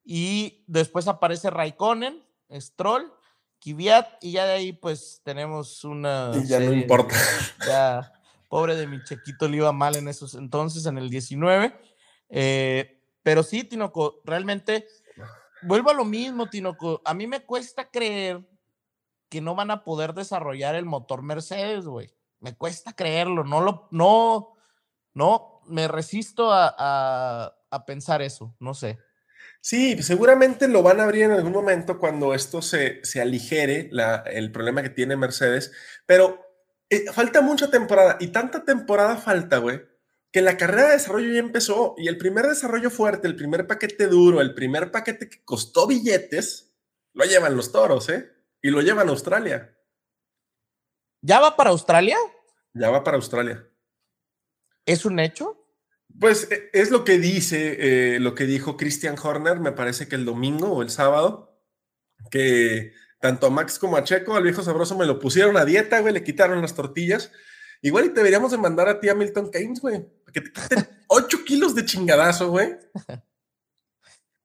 [0.03, 3.11] Y después aparece Raikkonen, Stroll,
[3.59, 6.31] Kiviat, y ya de ahí pues tenemos una...
[6.35, 7.15] Y ya no importa.
[7.67, 8.13] Ya,
[8.47, 11.73] pobre de mi chequito le iba mal en esos entonces, en el 19.
[12.29, 14.87] Eh, pero sí, Tinoco, realmente,
[15.63, 17.01] vuelvo a lo mismo, Tinoco.
[17.05, 18.41] A mí me cuesta creer
[19.31, 22.13] que no van a poder desarrollar el motor Mercedes, güey.
[22.41, 24.57] Me cuesta creerlo, no lo, no,
[25.13, 27.55] no, me resisto a,
[27.87, 28.99] pensar eso, no sé.
[29.61, 33.89] Sí, seguramente lo van a abrir en algún momento cuando esto se, se aligere,
[34.25, 35.71] el problema que tiene Mercedes,
[36.05, 36.45] pero
[36.89, 39.81] eh, falta mucha temporada y tanta temporada falta, güey,
[40.33, 44.07] que la carrera de desarrollo ya empezó y el primer desarrollo fuerte, el primer paquete
[44.07, 46.73] duro, el primer paquete que costó billetes,
[47.13, 48.40] lo llevan los toros, ¿eh?
[48.61, 49.75] Y lo llevan a Australia.
[51.21, 52.17] ¿Ya va para Australia?
[52.73, 53.67] Ya va para Australia.
[54.85, 55.57] ¿Es un hecho?
[56.19, 60.15] Pues e, es lo que dice, eh, lo que dijo Christian Horner, me parece que
[60.15, 61.61] el domingo o el sábado,
[62.29, 65.99] que tanto a Max como a Checo, al viejo sabroso, me lo pusieron a dieta,
[65.99, 67.31] güey, le quitaron las tortillas.
[67.81, 70.87] Igual y te deberíamos de mandar a ti a Milton Keynes, güey, que te quiten
[71.07, 72.77] 8 kilos de chingadazo, güey.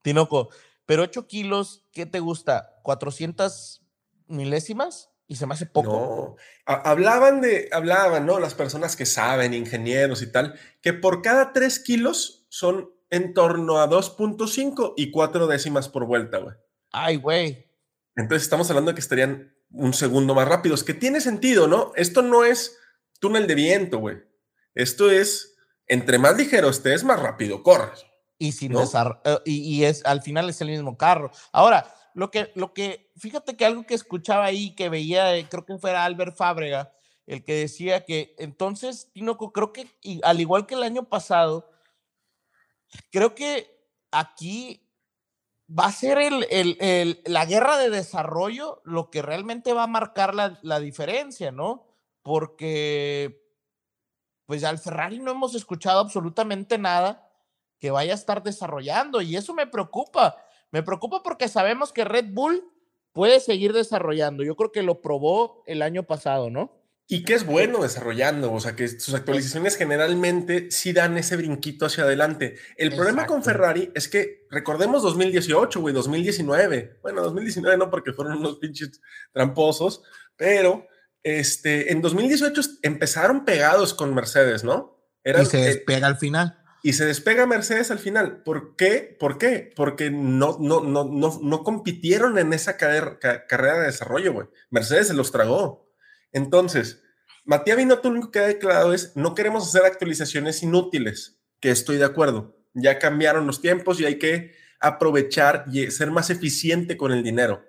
[0.02, 0.50] Tinoco,
[0.84, 2.80] pero 8 kilos, ¿qué te gusta?
[2.84, 3.85] ¿400
[4.28, 5.10] milésimas?
[5.28, 5.90] Y se me hace poco.
[5.90, 6.36] No,
[6.66, 8.38] hablaban de, hablaban, ¿no?
[8.38, 13.80] Las personas que saben, ingenieros y tal, que por cada 3 kilos son en torno
[13.80, 16.54] a 2.5 y 4 décimas por vuelta, güey.
[16.92, 17.66] Ay, güey.
[18.14, 21.92] Entonces estamos hablando de que estarían un segundo más rápidos, que tiene sentido, ¿no?
[21.96, 22.78] Esto no es
[23.20, 24.18] túnel de viento, güey.
[24.74, 28.06] Esto es, entre más ligero estés, más rápido corres.
[28.38, 31.30] Y sin eh, y, es al final es el mismo carro.
[31.52, 35.66] Ahora, lo que, lo que, fíjate que algo que escuchaba ahí, que veía, eh, creo
[35.66, 36.90] que fuera Albert Fábrega,
[37.26, 39.86] el que decía que entonces, Tinoco, creo que
[40.22, 41.70] al igual que el año pasado,
[43.12, 43.70] creo que
[44.10, 44.88] aquí
[45.68, 50.58] va a ser el, la guerra de desarrollo lo que realmente va a marcar la,
[50.62, 51.86] la diferencia, ¿no?
[52.22, 53.46] Porque
[54.46, 57.30] pues al Ferrari no hemos escuchado absolutamente nada
[57.78, 60.42] que vaya a estar desarrollando y eso me preocupa.
[60.70, 62.64] Me preocupa porque sabemos que Red Bull
[63.12, 64.42] puede seguir desarrollando.
[64.42, 66.72] Yo creo que lo probó el año pasado, ¿no?
[67.08, 71.86] Y que es bueno desarrollando, o sea, que sus actualizaciones generalmente sí dan ese brinquito
[71.86, 72.56] hacia adelante.
[72.76, 76.98] El problema con Ferrari es que recordemos 2018, güey, 2019.
[77.02, 79.00] Bueno, 2019 no, porque fueron unos pinches
[79.32, 80.02] tramposos,
[80.36, 80.88] pero
[81.22, 84.96] este, en 2018 empezaron pegados con Mercedes, ¿no?
[85.24, 86.58] y se despega al final.
[86.82, 88.42] Y se despega Mercedes al final.
[88.42, 89.16] ¿Por qué?
[89.18, 89.72] ¿Por qué?
[89.74, 94.46] Porque no, no, no, no, no compitieron en esa carrera, carrera de desarrollo, güey.
[94.70, 95.90] Mercedes se los tragó.
[96.32, 97.02] Entonces,
[97.44, 101.96] Matías Binotto lo único que ha declarado es, no queremos hacer actualizaciones inútiles, que estoy
[101.96, 102.56] de acuerdo.
[102.74, 107.64] Ya cambiaron los tiempos y hay que aprovechar y ser más eficiente con el dinero.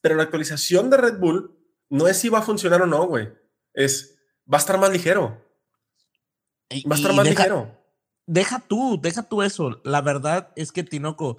[0.00, 1.58] Pero la actualización de Red Bull
[1.90, 3.28] no es si va a funcionar o no, güey.
[3.74, 4.18] Es,
[4.50, 5.44] va a estar más ligero.
[6.90, 7.77] Va a estar más ligero.
[8.28, 9.80] Deja tú, deja tú eso.
[9.84, 11.38] La verdad es que, Tinoco,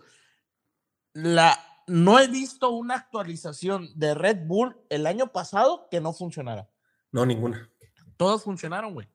[1.14, 6.68] la, no he visto una actualización de Red Bull el año pasado que no funcionara.
[7.12, 7.70] No, ninguna.
[8.18, 9.08] Todas funcionaron, güey.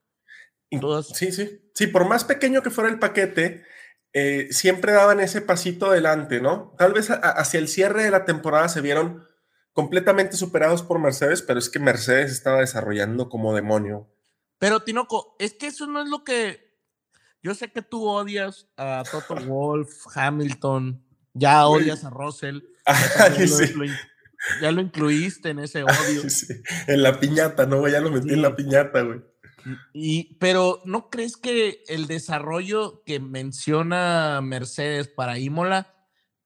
[0.80, 1.08] Todas.
[1.08, 1.68] Sí, sí.
[1.74, 3.64] Sí, por más pequeño que fuera el paquete,
[4.12, 6.76] eh, siempre daban ese pasito adelante, ¿no?
[6.78, 9.26] Tal vez hacia el cierre de la temporada se vieron
[9.72, 14.08] completamente superados por Mercedes, pero es que Mercedes estaba desarrollando como demonio.
[14.58, 16.63] Pero Tinoco, es que eso no es lo que
[17.44, 21.00] yo sé que tú odias a Toto Wolf, Hamilton,
[21.34, 22.60] ya odias a Russell.
[24.60, 26.20] Ya, lo, incluiste en ese odio.
[26.86, 27.88] En la piñata, ¿no?
[27.88, 29.22] Ya lo metí en la piñata, güey.
[29.94, 35.94] Y, pero ¿no crees que el desarrollo que menciona Mercedes para Imola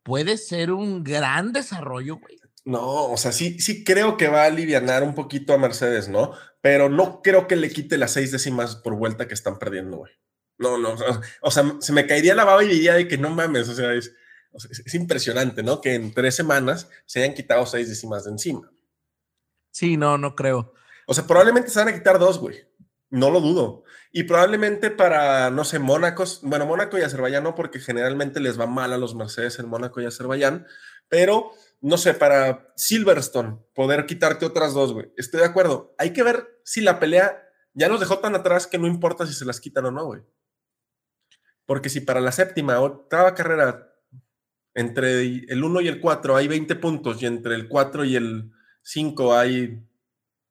[0.05, 2.39] puede ser un gran desarrollo, güey?
[2.65, 6.35] No, o sea, sí, sí creo que va a aliviar un poquito a Mercedes, ¿no?
[6.61, 10.13] Pero no creo que le quite las seis décimas por vuelta que están perdiendo, güey.
[10.59, 10.97] No, no,
[11.43, 13.95] o sea, se me caería la baba y diría de que no mames, o sea,
[13.95, 14.13] es,
[14.53, 15.81] es impresionante, ¿no?
[15.81, 18.71] Que en tres semanas se hayan quitado seis décimas de encima.
[19.71, 20.75] Sí, no, no creo.
[21.07, 22.67] O sea, probablemente se van a quitar dos, güey.
[23.11, 23.85] No lo dudo.
[24.13, 28.67] Y probablemente para, no sé, Mónaco, bueno, Mónaco y Azerbaiyán no, porque generalmente les va
[28.67, 30.67] mal a los Mercedes en Mónaco y Azerbaiyán,
[31.09, 35.13] pero no sé, para Silverstone, poder quitarte otras dos, güey.
[35.17, 35.95] Estoy de acuerdo.
[35.99, 39.33] Hay que ver si la pelea ya nos dejó tan atrás que no importa si
[39.33, 40.23] se las quitan o no, güey.
[41.69, 43.93] Porque si para la séptima, octava carrera,
[44.73, 48.51] entre el 1 y el 4 hay 20 puntos y entre el 4 y el
[48.83, 49.87] 5 hay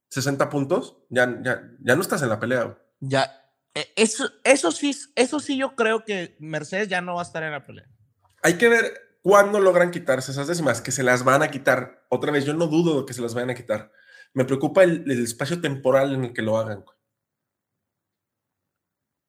[0.10, 2.78] 60 puntos, ya, ya, ya no estás en la pelea.
[3.00, 7.26] Ya, e, eso, eso, sí, eso sí yo creo que Mercedes ya no va a
[7.26, 7.88] estar en la pelea.
[8.44, 10.80] Hay que ver ¿Cuándo logran quitarse esas décimas?
[10.80, 12.06] Que se las van a quitar.
[12.08, 13.92] Otra vez, yo no dudo de que se las vayan a quitar.
[14.34, 16.86] Me preocupa el, espacio temporal en el que lo hagan.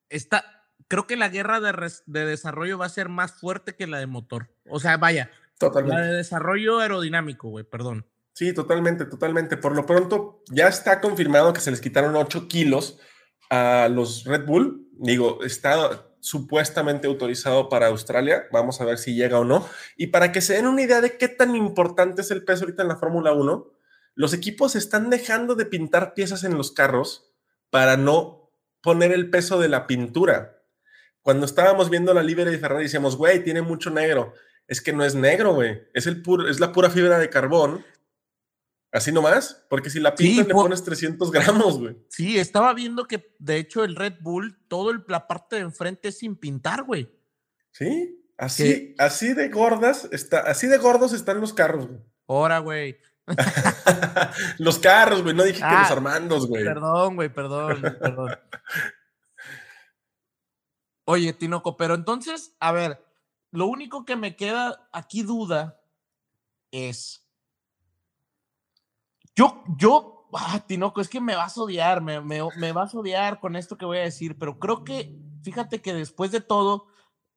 [0.08, 0.57] Está,
[0.88, 4.06] creo que la guerra de, de, desarrollo va a ser más fuerte que la de
[4.06, 4.48] motor.
[4.68, 5.30] O sea, vaya.
[5.58, 6.00] Totalmente.
[6.00, 8.06] La de desarrollo aerodinámico, güey, perdón.
[8.32, 9.56] Sí, totalmente, totalmente.
[9.56, 12.98] Por lo pronto, ya está confirmado que se les quitaron 8 kilos
[13.50, 14.88] a los Red Bull.
[14.92, 18.44] Digo, está supuestamente autorizado para Australia.
[18.52, 19.66] Vamos a ver si llega o no.
[19.96, 22.82] Y para que se den una idea de qué tan importante es el peso ahorita
[22.82, 23.72] en la Fórmula 1,
[24.14, 27.32] los equipos están dejando de pintar piezas en los carros
[27.70, 30.57] para no poner el peso de la pintura.
[31.28, 34.32] Cuando estábamos viendo la Libre de Ferrari, decíamos, güey, tiene mucho negro.
[34.66, 35.82] Es que no es negro, güey.
[35.92, 37.84] Es, el es la pura fibra de carbón
[38.90, 41.98] Así nomás, porque si la pintas le pones 300 gramos, güey.
[42.08, 46.08] Sí, estaba viendo que de hecho el Red Bull, todo el, la parte de enfrente
[46.08, 47.14] es sin pintar, güey.
[47.72, 52.00] Sí, así, así de gordas, está, así de gordos están los carros, güey.
[52.26, 52.98] Ahora, güey.
[54.58, 56.64] los carros, güey, no dije que los ah, Armandos, güey.
[56.64, 58.30] Perdón, güey, perdón, perdón.
[61.10, 63.02] Oye, Tinoco, pero entonces, a ver,
[63.50, 65.80] lo único que me queda aquí duda
[66.70, 67.26] es
[69.34, 72.98] Yo, yo, ah, Tinoco, es que me vas a odiar, me, me, me vas a
[72.98, 76.88] odiar con esto que voy a decir, pero creo que, fíjate que después de todo,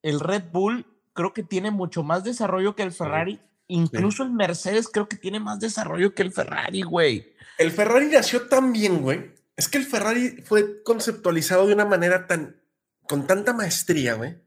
[0.02, 3.40] el Red Bull creo que tiene mucho más desarrollo que el Ferrari.
[3.68, 7.32] Incluso el Mercedes creo que tiene más desarrollo que el Ferrari, güey.
[7.56, 9.32] El Ferrari nació tan bien, güey.
[9.56, 12.61] Es que el Ferrari fue conceptualizado de una manera tan,
[13.08, 14.40] con tanta maestría, güey,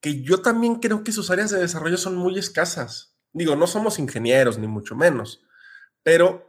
[0.00, 3.16] que yo también creo que sus áreas de desarrollo son muy escasas.
[3.32, 5.42] Digo, no somos ingenieros, ni mucho menos,
[6.02, 6.46] pero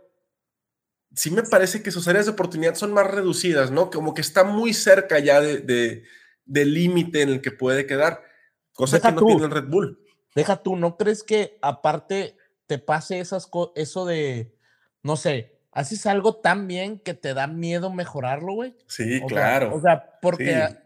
[1.14, 3.90] sí me parece que sus áreas de oportunidad son más reducidas, ¿no?
[3.90, 6.04] Como que está muy cerca ya de,
[6.46, 8.24] del límite en el que puede quedar,
[8.74, 10.00] cosa que no tiene el Red Bull.
[10.36, 14.56] Deja tú, ¿no crees que aparte te pase esas eso de,
[15.02, 18.76] no sé, haces algo tan bien que te da miedo mejorarlo, güey?
[18.88, 19.76] Sí, claro.
[19.76, 20.78] o sea, porque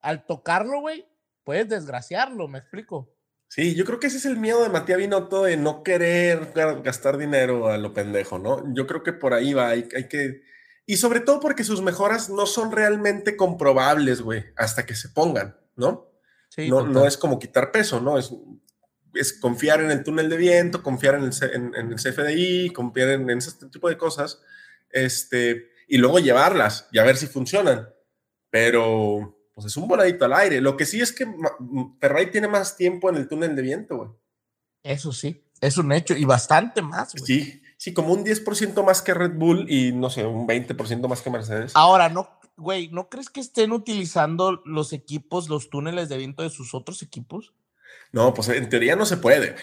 [0.00, 1.06] al tocarlo, güey,
[1.44, 3.14] puedes desgraciarlo, ¿me explico?
[3.48, 7.16] Sí, yo creo que ese es el miedo de Matías Binotto de no querer gastar
[7.16, 8.62] dinero a lo pendejo, ¿no?
[8.74, 10.42] Yo creo que por ahí va, hay, hay que...
[10.84, 15.56] Y sobre todo porque sus mejoras no son realmente comprobables, güey, hasta que se pongan,
[15.76, 16.10] ¿no?
[16.50, 18.18] Sí, no, no es como quitar peso, ¿no?
[18.18, 18.32] Es,
[19.14, 23.30] es confiar en el túnel de viento, confiar en el, en, el CFDI, confiar en,
[23.30, 24.42] ese tipo de cosas,
[24.90, 27.88] este, y luego llevarlas y a ver si funcionan.
[28.50, 30.60] Pero pues es un voladito al aire.
[30.60, 31.26] Lo que sí es que
[31.98, 34.10] Ferrari tiene más tiempo en el túnel de viento, güey.
[34.84, 37.26] Eso sí, es un hecho y bastante más, güey.
[37.26, 41.22] Sí, sí, como un 10% más que Red Bull y no sé, un 20% más
[41.22, 41.72] que Mercedes.
[41.74, 46.50] Ahora, no, güey, ¿no crees que estén utilizando los equipos, los túneles de viento de
[46.50, 47.52] sus otros equipos?
[48.12, 49.56] No, pues en teoría no se puede.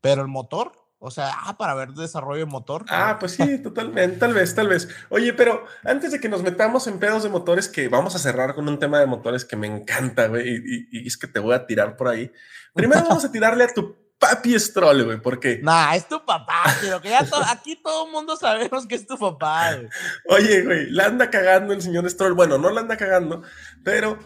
[0.00, 2.84] Pero el motor, o sea, ah, para ver desarrollo de motor.
[2.90, 4.86] Ah, pues sí, totalmente, tal vez, tal vez.
[5.08, 8.54] Oye, pero antes de que nos metamos en pedos de motores, que vamos a cerrar
[8.54, 11.66] con un tema de motores que me encanta, güey, y, es que te voy a
[11.66, 12.30] tirar por ahí.
[12.74, 15.60] Primero vamos a tirarle a tu papi Stroll, güey, porque...
[15.62, 19.16] Nah, es tu papá, pero que ya aquí todo el mundo sabemos que es tu
[19.16, 19.88] papá, güey.
[20.28, 22.34] Oye, güey, la anda cagando el señor Stroll.
[22.34, 23.42] Bueno, no la anda cagando,
[23.82, 24.18] pero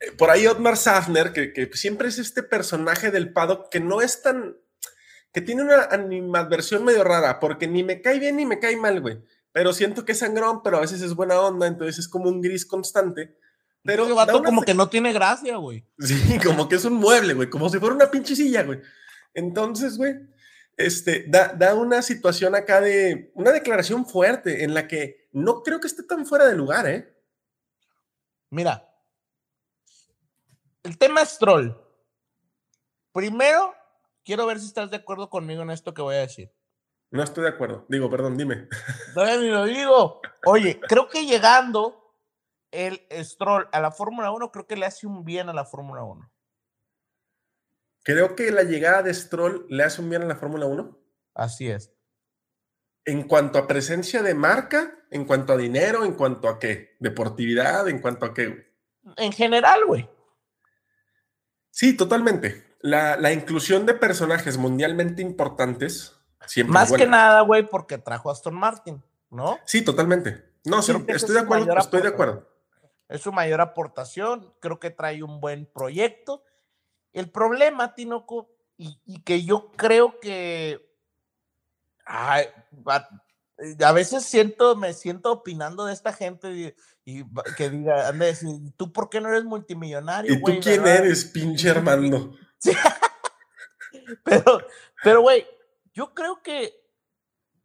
[0.00, 4.22] eh, por ahí Otmar Safner, que, siempre es este personaje del paddock que no es
[4.22, 4.56] tan
[5.32, 9.00] que tiene una animadversión medio rara, porque ni me cae bien ni me cae mal,
[9.00, 9.22] güey.
[9.52, 12.40] Pero siento que es sangrón, pero a veces es buena onda, entonces es como un
[12.40, 13.36] gris constante.
[13.82, 14.06] Pero
[14.44, 15.86] como que no tiene gracia, güey.
[15.98, 18.80] Sí, como que es un mueble, güey, como si fuera una pinche silla, güey.
[19.34, 20.14] Entonces, güey,
[20.76, 25.80] este, da, da una situación acá de una declaración fuerte en la que no creo
[25.80, 27.14] que esté tan fuera de lugar, ¿eh?
[28.50, 28.88] Mira,
[30.82, 31.72] el tema es troll.
[33.12, 33.74] Primero,
[34.28, 36.52] quiero ver si estás de acuerdo conmigo en esto que voy a decir.
[37.10, 37.86] No estoy de acuerdo.
[37.88, 38.68] Digo, perdón, dime.
[39.16, 40.20] No, ni lo digo.
[40.44, 42.14] Oye, creo que llegando
[42.70, 46.02] el Stroll a la Fórmula 1, creo que le hace un bien a la Fórmula
[46.02, 46.30] 1.
[48.04, 50.98] Creo que la llegada de Stroll le hace un bien a la Fórmula 1.
[51.34, 51.90] Así es.
[53.06, 56.98] En cuanto a presencia de marca, en cuanto a dinero, en cuanto a qué?
[57.00, 58.74] Deportividad, en cuanto a qué?
[59.16, 60.06] En general, güey.
[61.70, 66.72] Sí, totalmente la, inclusión de personajes mundialmente importantes siempre.
[66.72, 69.58] Más que nada, güey, porque trajo a Aston Martin, ¿no?
[69.64, 70.44] Sí, totalmente.
[70.64, 72.48] No, sí, estoy de acuerdo, estoy de acuerdo.
[73.08, 76.42] Es su mayor aportación, creo que trae un buen proyecto.
[77.12, 80.86] El problema, Tinoco, y, que yo creo que
[82.04, 87.24] a veces siento, me siento opinando de esta gente y,
[87.56, 88.36] que diga, ande,
[88.76, 90.32] ¿tú por qué no eres multimillonario?
[90.32, 92.34] ¿Y tú quién eres, pinche Armando?
[94.24, 94.60] Pero,
[95.02, 95.46] pero, güey,
[95.92, 96.88] yo creo que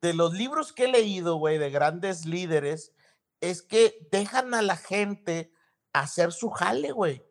[0.01, 2.93] de los libros que he leído, güey, de grandes líderes,
[3.39, 5.53] es que dejan a la gente
[5.93, 7.25] hacer su jale, güey.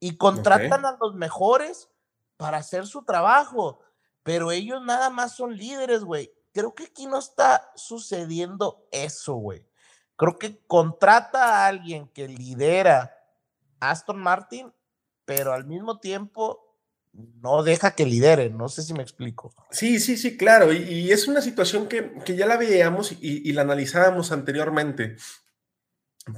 [0.00, 1.90] Y contratan a los mejores
[2.36, 3.80] para hacer su trabajo.
[4.22, 6.32] Pero ellos nada más son líderes, güey.
[6.52, 9.66] Creo que aquí no está sucediendo eso, güey.
[10.16, 13.16] Creo que contrata a alguien que lidera
[13.80, 14.72] Aston Martin,
[15.24, 16.61] pero al mismo tiempo
[17.12, 19.52] no deja que lidere, no sé si me explico.
[19.70, 24.32] Sí, sí, sí, claro, y, es una situación que, ya la veíamos y, la analizábamos
[24.32, 25.16] anteriormente.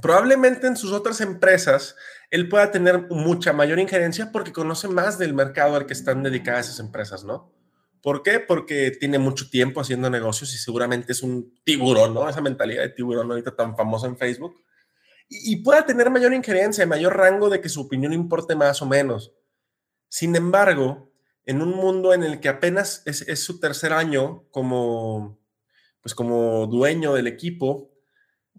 [0.01, 1.95] Probablemente en sus otras empresas
[2.31, 6.67] él pueda tener mucha mayor injerencia porque conoce más del mercado al que están dedicadas
[6.67, 7.53] esas empresas, ¿no?
[8.01, 8.39] ¿Por qué?
[8.39, 12.27] Porque tiene mucho tiempo haciendo negocios y seguramente es un tiburón, ¿no?
[12.27, 14.55] Esa mentalidad de tiburón ahorita tan famosa en Facebook.
[15.29, 18.85] Y, y pueda tener mayor injerencia, mayor rango de que su opinión importe más o
[18.87, 19.33] menos.
[20.07, 21.11] Sin embargo,
[21.45, 25.39] en un mundo en el que apenas es, su tercer año como,
[26.01, 27.91] pues como dueño del equipo,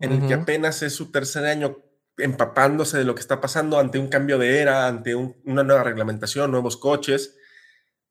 [0.00, 1.78] en el que apenas es su tercer año
[2.18, 6.50] empapándose de lo que está pasando ante un cambio de era, ante una nueva reglamentación,
[6.50, 7.36] nuevos coches,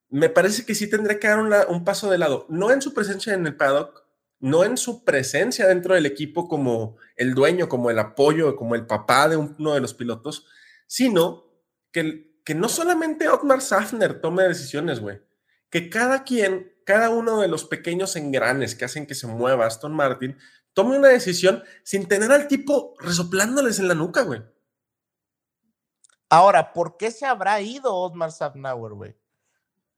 [0.08, 3.34] me parece que sí tendré que dar un paso de lado, no en su presencia
[3.34, 4.04] en el paddock,
[4.38, 8.86] no en su presencia dentro del equipo como el dueño, como el apoyo, como el
[8.86, 10.46] papá de uno de los pilotos,
[10.86, 11.46] sino
[11.90, 15.20] que, que no solamente Otmar Safner tome decisiones, güey,
[15.68, 19.92] que cada quien, cada uno de los pequeños engranes que hacen que se mueva Aston
[19.92, 20.38] Martin,
[20.72, 24.44] tome una decisión sin tener al tipo resoplándoles en la nuca, güey.
[26.30, 29.16] Ahora, ¿por qué se habrá ido Otmar Safnauer, güey?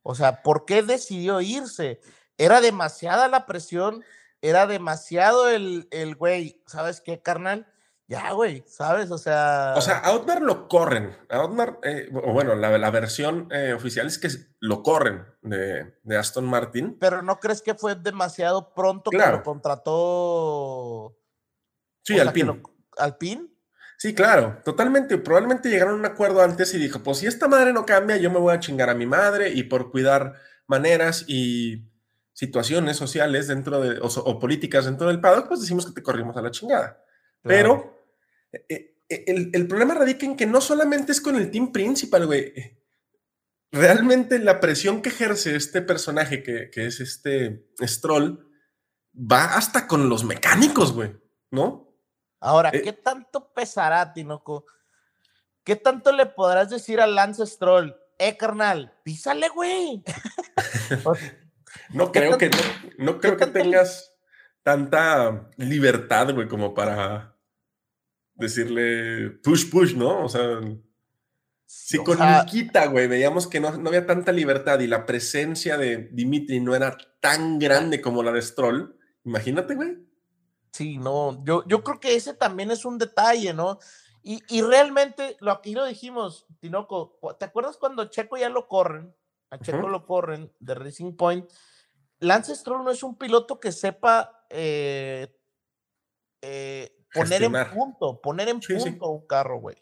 [0.03, 2.01] O sea, ¿por qué decidió irse?
[2.39, 4.03] Era demasiada la presión,
[4.41, 7.71] era demasiado el, el güey, ¿sabes qué, carnal?
[8.09, 9.11] Ya, güey, ¿sabes?
[9.11, 9.75] O sea.
[9.77, 11.15] O sea, a Otmar lo corren.
[11.29, 14.29] A Otmar, eh, o bueno, la, la versión eh, oficial es que
[14.61, 16.97] lo corren de, de, Aston Martin.
[16.99, 19.33] Pero ¿no crees que fue demasiado pronto claro.
[19.33, 21.19] que lo contrató?
[22.03, 22.63] Sí, Alpine.
[22.97, 23.47] ¿Alpine?
[23.99, 25.19] Sí, claro, totalmente.
[25.19, 28.31] Probablemente llegaron a un acuerdo antes y dijo: Pues si esta madre no cambia, yo
[28.31, 30.33] me voy a chingar a mi madre y por cuidar
[30.67, 31.93] maneras y
[32.33, 36.35] situaciones sociales dentro de, o, o políticas dentro del paddock, pues decimos que te corrimos
[36.39, 37.05] a la chingada.
[37.43, 37.43] Claro.
[37.43, 37.98] Pero
[38.53, 42.53] el, el, problema radica en que no solamente es con el team principal, güey.
[43.71, 48.49] Realmente la presión que ejerce este personaje, que, que es este Stroll,
[49.15, 51.15] va hasta con los mecánicos, güey,
[51.51, 51.95] ¿no?
[52.41, 54.65] Ahora, eh, ¿qué tanto pesará, Tinoco?
[55.65, 57.95] ¿Qué tanto le podrás decir a Lance Stroll?
[58.19, 60.03] Eh, carnal, písale, güey.
[61.91, 62.59] no creo que, no,
[62.99, 64.15] no creo que tengas
[64.63, 67.38] tanta libertad, güey, como para
[68.39, 70.25] decirle push, push, ¿no?
[70.25, 70.61] O sea,
[71.67, 76.09] si con Nikita, güey, veíamos que no, no, había tanta libertad y la presencia de
[76.13, 79.99] Dimitri no era tan grande como la de Stroll, imagínate, güey.
[80.73, 83.79] Sí, no, yo, yo creo que ese también es un detalle, ¿no?
[84.23, 89.15] Y, y realmente, lo aquí lo dijimos, Tinoco, ¿te acuerdas cuando Checo ya lo corren?
[89.51, 89.91] A Checo uh -huh.
[89.91, 91.51] lo corren de Racing Point.
[92.21, 95.35] Lance Stroll no es un piloto que sepa eh,
[96.43, 97.69] eh, poner Gestionar.
[97.69, 99.11] en punto, poner en sí, punto sí.
[99.11, 99.77] un carro, güey.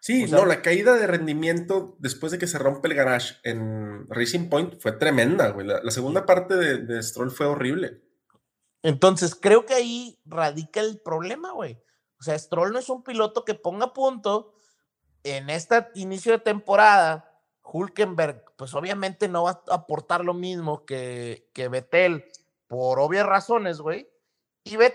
[0.00, 3.34] Sí, o sea, no, la caída de rendimiento después de que se rompe el garage
[3.42, 5.66] en Racing Point fue tremenda, güey.
[5.66, 8.00] La, la segunda parte de, de, Stroll fue horrible.
[8.82, 11.82] Entonces, creo que ahí radica el problema, güey.
[12.20, 14.54] O sea, Stroll no es un piloto que ponga punto
[15.24, 17.24] en este inicio de temporada.
[17.62, 22.24] Hulkenberg, pues obviamente no va a aportar lo mismo que, que Vettel,
[22.66, 24.08] por obvias razones, güey.
[24.64, 24.94] Y, Bet,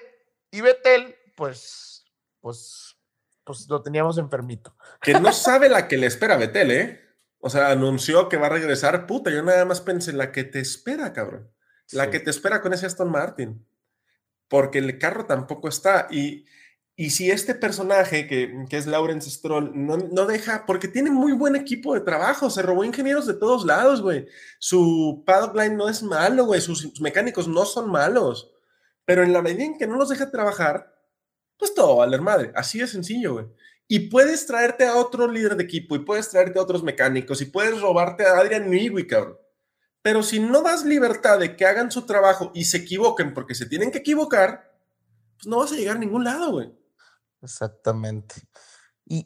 [0.49, 2.05] y Vettel pues,
[2.41, 2.97] pues,
[3.43, 4.75] pues lo teníamos enfermito.
[5.01, 7.03] Que no sabe la que le espera a Betel, ¿eh?
[7.39, 9.05] O sea, anunció que va a regresar.
[9.05, 11.51] Puta, yo nada más pensé, la que te espera, cabrón.
[11.91, 12.11] La sí.
[12.11, 13.67] que te espera con ese Aston Martin.
[14.47, 16.07] Porque el carro tampoco está.
[16.09, 16.45] Y,
[16.95, 21.33] y si este personaje, que, que es Lawrence Stroll, no, no, deja, porque tiene muy
[21.33, 24.27] buen equipo de trabajo, se robó ingenieros de todos lados, güey.
[24.59, 26.61] Su paddock line no es malo, güey.
[26.61, 28.53] Sus, sus mecánicos no son malos.
[29.03, 30.92] Pero en la medida en que no los deja trabajar,
[31.63, 32.51] pues todo valer madre.
[32.55, 33.45] Así de sencillo, güey.
[33.87, 37.45] Y puedes traerte a otro líder de equipo, y puedes traerte a otros mecánicos, y
[37.45, 39.37] puedes robarte a Adrian Newey, cabrón.
[40.01, 43.65] Pero si no das libertad de que hagan su trabajo y se equivoquen porque se
[43.65, 44.77] tienen que equivocar,
[45.37, 46.69] pues no vas a llegar a ningún lado, güey.
[47.41, 48.35] Exactamente.
[49.05, 49.25] Y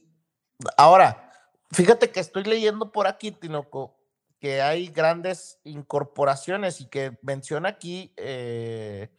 [0.78, 1.32] ahora,
[1.72, 3.98] fíjate que estoy leyendo por aquí, Tinoco,
[4.40, 9.10] que hay grandes incorporaciones y que menciona aquí eh,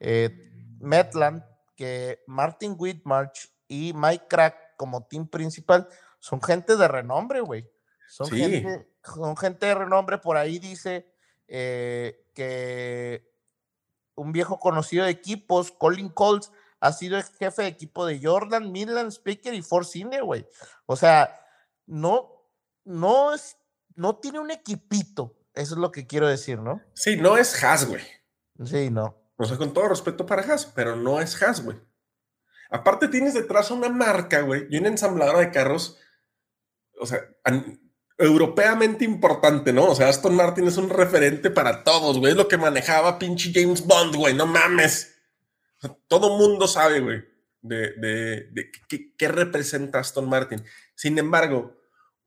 [0.00, 0.50] eh,
[0.80, 1.42] Metland
[1.78, 7.70] que Martin Whitmarch y Mike Crack como team principal son gente de renombre, güey.
[8.08, 8.36] Son, sí.
[8.36, 10.18] gente, son gente de renombre.
[10.18, 11.06] Por ahí dice
[11.46, 13.32] eh, que
[14.16, 16.50] un viejo conocido de equipos, Colin Coles,
[16.80, 20.48] ha sido el jefe de equipo de Jordan, Midland, Speaker y Force India, güey.
[20.86, 21.32] O sea,
[21.86, 22.44] no,
[22.84, 23.56] no es,
[23.94, 25.36] no tiene un equipito.
[25.54, 26.80] Eso es lo que quiero decir, ¿no?
[26.94, 28.02] Sí, no es Has, güey.
[28.64, 29.16] Sí, no.
[29.38, 31.78] O sea, con todo respeto para Haas, pero no es Haas, güey.
[32.70, 35.96] Aparte tienes detrás una marca, güey, y una ensambladora de carros,
[37.00, 37.20] o sea,
[38.18, 39.86] europeamente importante, ¿no?
[39.86, 42.32] O sea, Aston Martin es un referente para todos, güey.
[42.32, 45.16] Es lo que manejaba pinche James Bond, güey, no mames.
[45.78, 47.24] O sea, todo mundo sabe, güey,
[47.62, 48.70] de, de, de
[49.16, 50.62] qué representa Aston Martin.
[50.96, 51.77] Sin embargo,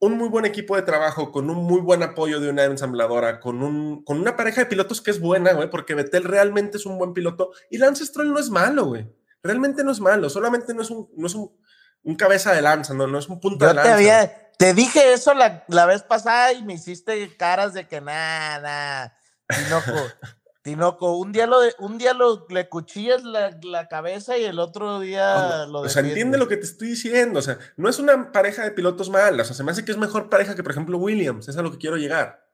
[0.02, 3.62] un muy buen equipo de trabajo, con un muy buen apoyo de una ensambladora, con,
[3.62, 6.98] un, con una pareja de pilotos que es buena, güey, porque Vettel realmente es un
[6.98, 9.08] buen piloto y Lance Stroll no es malo, güey.
[9.44, 11.56] Realmente no es malo, solamente no es un, no es un,
[12.02, 13.90] un cabeza de lanza, no, no es un punto Yo de lanza.
[13.90, 18.00] Te, había, te dije eso la, la, vez pasada y me hiciste caras de que
[18.00, 19.16] nada,
[19.48, 19.80] nah,
[20.62, 24.60] Tinoco, un día, lo de, un día lo, le cuchillas la, la, cabeza y el
[24.60, 27.40] otro día lo O sea, entiende lo que te estoy diciendo.
[27.40, 29.46] O sea, no es una pareja de pilotos malas.
[29.46, 31.48] O sea, se me hace que es mejor pareja que, por ejemplo, Williams.
[31.48, 32.48] Es a lo que quiero llegar.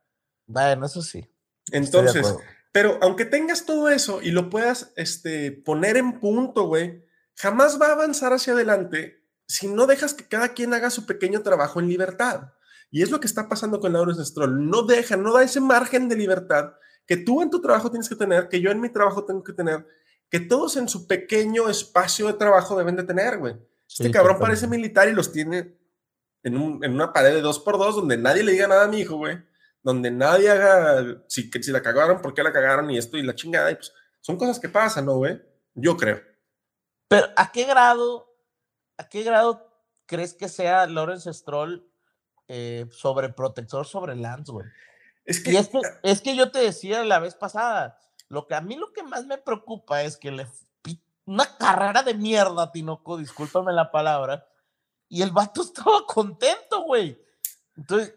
[0.47, 1.31] Bueno, eso sí.
[1.71, 2.35] Entonces,
[2.73, 7.05] Pero aunque tengas todo eso y lo puedas este, poner en punto, güey,
[7.37, 11.43] jamás va a avanzar hacia adelante si no dejas que cada quien haga su pequeño
[11.43, 12.53] trabajo en libertad.
[12.91, 14.71] Y es lo que está pasando con Lawrence Stroll.
[14.71, 16.73] No deja, no da ese margen de libertad
[17.09, 19.55] que tú en tu trabajo tienes que tener, que yo en mi trabajo tengo que
[19.55, 19.85] tener,
[20.29, 23.57] que todos en su pequeño espacio de trabajo deben de tener, güey.
[23.89, 25.75] Este cabrón parece militar y los tiene
[26.43, 29.17] en, una pared de dos por dos donde nadie le diga nada a mi hijo,
[29.17, 29.39] güey.
[29.83, 32.91] Donde nadie haga, si, si la cagaron, ¿por qué la cagaron?
[32.91, 33.71] Y esto y la chingada.
[33.71, 33.91] Y pues
[34.21, 35.41] son cosas que pasan, ¿no, güey?
[35.75, 36.21] Yo creo.
[37.09, 38.37] Pero ¿a qué grado,
[38.99, 39.67] a qué grado
[40.05, 41.91] crees que sea Lawrence Stroll
[42.49, 44.67] eh, sobre protector sobre Lance, güey?
[45.29, 45.59] Es que,
[46.03, 48.01] es que, yo te decía la vez pasada,
[48.31, 50.47] lo que a mí lo que más me preocupa es que le
[51.27, 54.49] una carrera de mierda, Tinoco, discúlpame la palabra,
[55.07, 57.23] y el vato estaba contento, güey.
[57.77, 58.15] Entonces,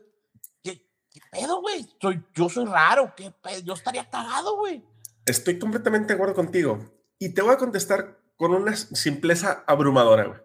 [0.64, 0.88] ¿qué,
[1.30, 1.86] pedo, güey?
[2.02, 3.34] Soy, yo soy raro, ¿qué
[3.66, 4.82] Yo estaría cagado, güey.
[5.26, 6.80] Estoy completamente de acuerdo contigo.
[7.20, 10.40] Y te voy a contestar con una simpleza abrumadora, güey.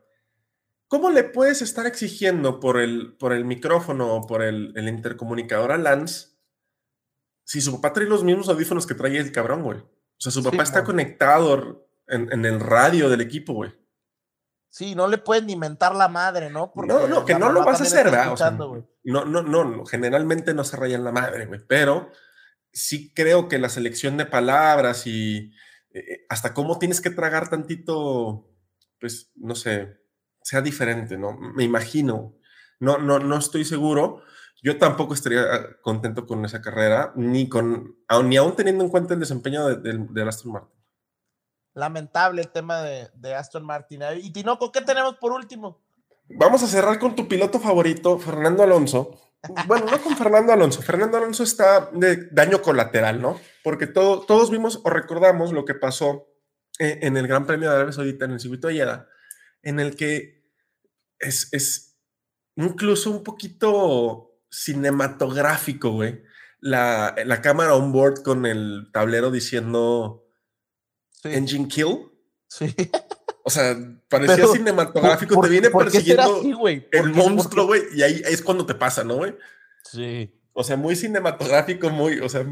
[0.89, 5.71] ¿Cómo le puedes estar exigiendo por el, por el micrófono o por el, el intercomunicador
[5.71, 6.36] a Lance
[7.47, 9.79] si su papá trae los mismos audífonos que trae el cabrón, güey.
[9.79, 13.73] O sea, su papá está conectado en, el radio del equipo, güey.
[14.69, 16.73] Sí, no le pueden ni mentar la madre, ¿no?
[16.75, 18.53] no, no, que no lo vas a hacer, ¿verdad?
[19.05, 22.11] no, no, no, generalmente no se rayan la madre, güey, pero
[22.73, 25.53] sí creo que la selección de palabras y
[25.95, 28.51] eh, eh, hasta cómo tienes que tragar tantito,
[28.99, 30.01] pues, no sé,
[30.43, 31.39] sea diferente, ¿no?
[31.39, 32.37] Me imagino.
[32.81, 34.23] No, no, no estoy seguro,
[34.63, 39.15] yo tampoco estaría ah, contento con esa carrera, ni, con, ni aún teniendo en cuenta
[39.15, 40.77] el desempeño de, Aston Martin.
[41.75, 44.03] Lamentable el tema de, Aston Martin.
[44.21, 45.85] Y Tinoco, ¿qué tenemos por último?
[46.29, 49.21] Vamos a cerrar con tu piloto favorito, Fernando Alonso.
[49.67, 50.83] Bueno, no con Fernando Alonso.
[50.83, 53.39] Fernando Alonso está de daño colateral, ¿no?
[53.63, 56.27] Porque todos vimos o recordamos lo que pasó
[56.79, 59.07] eh, en el Gran Premio de Arabia Saudita en el circuito de Jeddah,
[59.63, 60.43] en el que
[61.19, 61.99] es, es
[62.57, 66.23] incluso un poquito cinematográfico, güey.
[66.61, 70.25] La, la, cámara on board con el tablero diciendo
[71.25, 72.11] Engine Kill.
[72.49, 72.75] Sí.
[73.45, 73.77] O sea,
[74.09, 75.41] parecía cinematográfico.
[75.41, 76.43] te viene persiguiendo
[76.91, 77.83] el monstruo, güey.
[77.95, 79.37] Y ahí es cuando te pasa, ¿no, güey?
[79.85, 80.37] Sí.
[80.53, 82.45] O sea, muy cinematográfico, muy, o sea,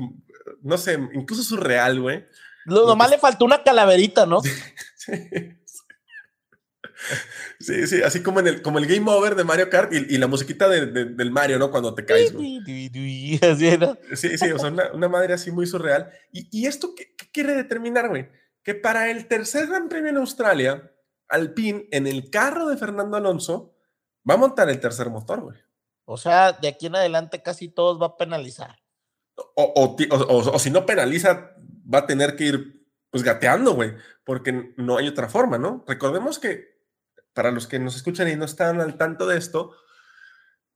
[0.62, 2.24] no sé, incluso surreal, güey.
[2.66, 4.40] Lo, nomás le faltó una calaverita, ¿no?
[4.96, 5.12] sí.
[7.64, 10.26] Sí, sí, así como en el, como el game over de Mario Kart y, la
[10.26, 11.70] musiquita del Mario, ¿no?
[11.70, 12.34] Cuando te caes.
[14.14, 16.10] Sí, sí, o sea, una, madre así muy surreal.
[16.30, 18.28] ¿Y, esto qué, quiere determinar, güey?
[18.62, 20.92] Que para el tercer Gran Premio en Australia,
[21.28, 23.74] Alpine, en el carro de Fernando Alonso,
[24.28, 25.56] va a montar el tercer motor, güey.
[26.04, 28.76] O sea, de aquí en adelante casi todos va a penalizar.
[29.54, 31.56] O, o si no penaliza,
[31.92, 33.94] va a tener que ir pues gateando, güey,
[34.24, 35.84] porque no hay otra forma, ¿no?
[35.86, 36.73] Recordemos que
[37.34, 39.72] para los que nos escuchan y no están al tanto de esto,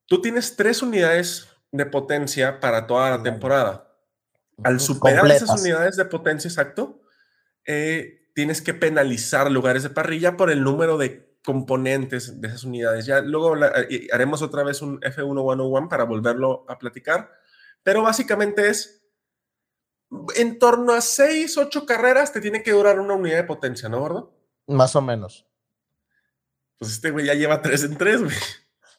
[0.07, 3.85] tú tienes tres unidades de potencia para toda la temporada.
[4.65, 7.01] Al superar esas unidades de potencia exacto,
[7.65, 13.07] eh, tienes que penalizar lugares de parrilla por el número de componentes de esas unidades.
[13.07, 17.31] Ya luego eh, haremos otra vez un F1 101 para volverlo a platicar,
[17.85, 19.05] pero básicamente es
[20.37, 24.01] en torno a 6, 8 carreras te tiene que durar una unidad de potencia, ¿no,
[24.01, 24.35] gordo?
[24.67, 25.48] Más o menos
[26.79, 28.37] pues este güey ya lleva tres en tres, güey.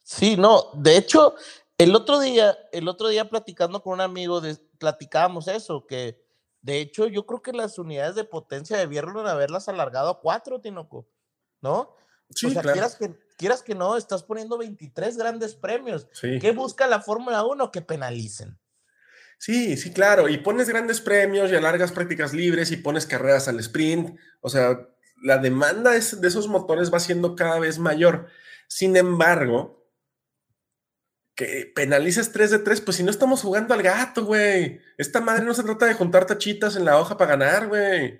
[0.03, 1.35] Sí, no, de hecho,
[1.77, 6.21] el otro día, el otro día platicando con un amigo, de, platicábamos eso, que
[6.61, 11.07] de hecho yo creo que las unidades de potencia debieron haberlas alargado a cuatro, Tinoco,
[11.61, 11.95] ¿no?
[12.31, 16.07] Sí, o sea, quieras, que, quieras que no, estás poniendo 23 grandes premios.
[16.21, 17.71] ¿Qué busca la Fórmula 1?
[17.71, 18.59] Que penalicen.
[19.39, 20.27] Sí, sí, claro.
[20.27, 24.19] Y pones grandes premios y alargas prácticas libres y pones carreras al sprint.
[24.41, 24.77] O sea,
[25.21, 25.97] la demanda de
[26.27, 28.27] esos motores va siendo cada vez mayor.
[28.67, 29.79] Sin embargo,
[31.35, 34.81] que penalices 3 de 3, pues si no estamos jugando al gato, güey.
[34.97, 38.19] Esta madre no se trata de juntar tachitas en la hoja para ganar, güey.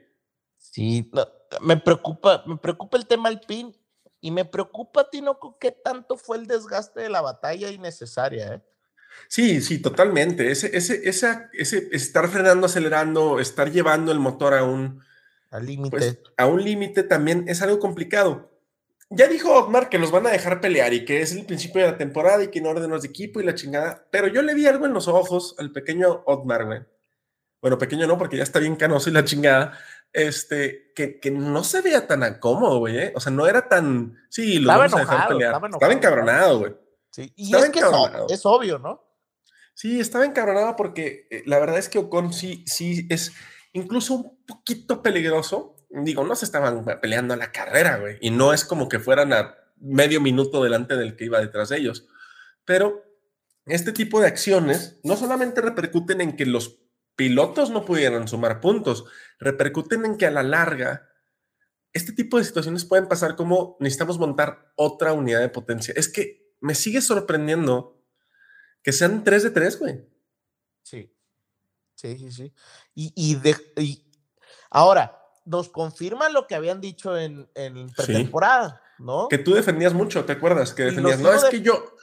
[0.58, 1.12] Sí,
[1.62, 3.76] me preocupa, me preocupa el tema alpin
[4.22, 8.62] y me preocupa, Tinoco, qué tanto fue el desgaste de la batalla innecesaria, ¿eh?
[9.28, 10.52] Sí, sí, totalmente.
[10.52, 15.04] Ese, ese, ese, ese estar frenando, acelerando, estar llevando el motor a un,
[15.50, 15.98] al límite.
[15.98, 18.50] Pues, a un límite también es algo complicado.
[19.10, 21.92] Ya dijo Otmar que los van a dejar pelear y que es el principio de
[21.92, 24.68] la temporada y que no órdenes de equipo y la chingada, pero yo le vi
[24.68, 26.82] algo en los ojos al pequeño Otmar, güey.
[27.62, 29.78] Bueno, pequeño no, porque ya está bien canoso y la chingada.
[30.14, 32.98] Este, que, que no se veía tan cómodo, güey.
[32.98, 33.14] ¿eh?
[33.16, 34.18] O sea, no era tan.
[34.30, 35.62] Sí, lo vamos a dejar pelear.
[35.72, 36.76] Estaba, encabronado, güey.
[37.12, 37.86] Sí, y es que es,
[38.30, 39.04] es obvio, ¿no?
[39.74, 43.32] Sí, estaba encabronado porque eh, la verdad es que Ocon sí, sí es
[43.74, 45.76] incluso un poquito peligroso.
[45.90, 49.34] Digo, no se estaban peleando a la carrera, güey, y no es como que fueran
[49.34, 52.08] a medio minuto delante del que iba detrás de ellos.
[52.66, 53.04] Pero
[53.66, 56.82] este tipo de acciones no solamente repercuten en que los
[57.16, 59.06] pilotos no pudieran sumar puntos,
[59.40, 61.10] repercuten en que a la larga
[61.94, 65.94] este tipo de situaciones pueden pasar como necesitamos montar otra unidad de potencia.
[65.98, 68.04] Es que me sigue sorprendiendo
[68.84, 70.08] que sean 3 de 3, güey.
[70.84, 71.16] Sí.
[72.00, 72.54] Sí, sí, sí.
[72.96, 74.06] Y, y, de, y
[74.70, 79.28] ahora, nos confirma lo que habían dicho en, en pretemporada, ¿no?
[79.28, 80.74] Que tú defendías mucho, ¿te acuerdas?
[80.74, 81.20] Que defendías.
[81.20, 81.94] No, es que yo.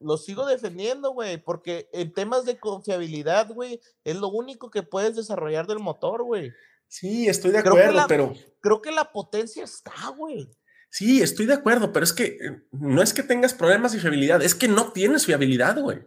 [0.00, 5.14] Lo sigo defendiendo, güey, porque en temas de confiabilidad, güey, es lo único que puedes
[5.14, 6.52] desarrollar del motor, güey.
[6.88, 8.34] Sí, estoy de acuerdo, pero.
[8.60, 10.50] Creo que la potencia está, güey.
[10.90, 14.42] Sí, estoy de acuerdo, pero es que eh, no es que tengas problemas de fiabilidad,
[14.42, 16.00] es que no tienes fiabilidad, güey.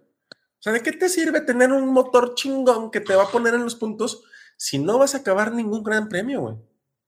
[0.68, 3.64] Sea, ¿de qué te sirve tener un motor chingón que te va a poner en
[3.64, 4.26] los puntos
[4.58, 6.56] si no vas a acabar ningún gran premio, güey?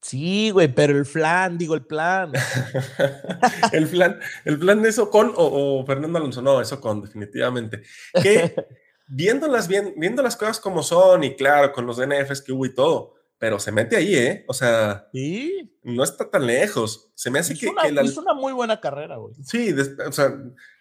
[0.01, 2.31] Sí, güey, pero el plan, digo, el plan.
[3.73, 7.81] el plan, el plan de eso con o, Fernando Alonso, no, eso con, definitivamente.
[8.23, 8.55] Que
[9.09, 12.73] viéndolas bien, viendo las cosas como son, y claro, con los DNFs que hubo y
[12.73, 14.45] todo, pero se mete ahí, ¿eh?
[14.47, 15.77] O sea, ¿Sí?
[15.83, 17.11] no está tan lejos.
[17.13, 19.35] Se me hace que, una, la, hizo una muy buena carrera, güey.
[19.43, 19.75] Sí,
[20.07, 20.33] o sea,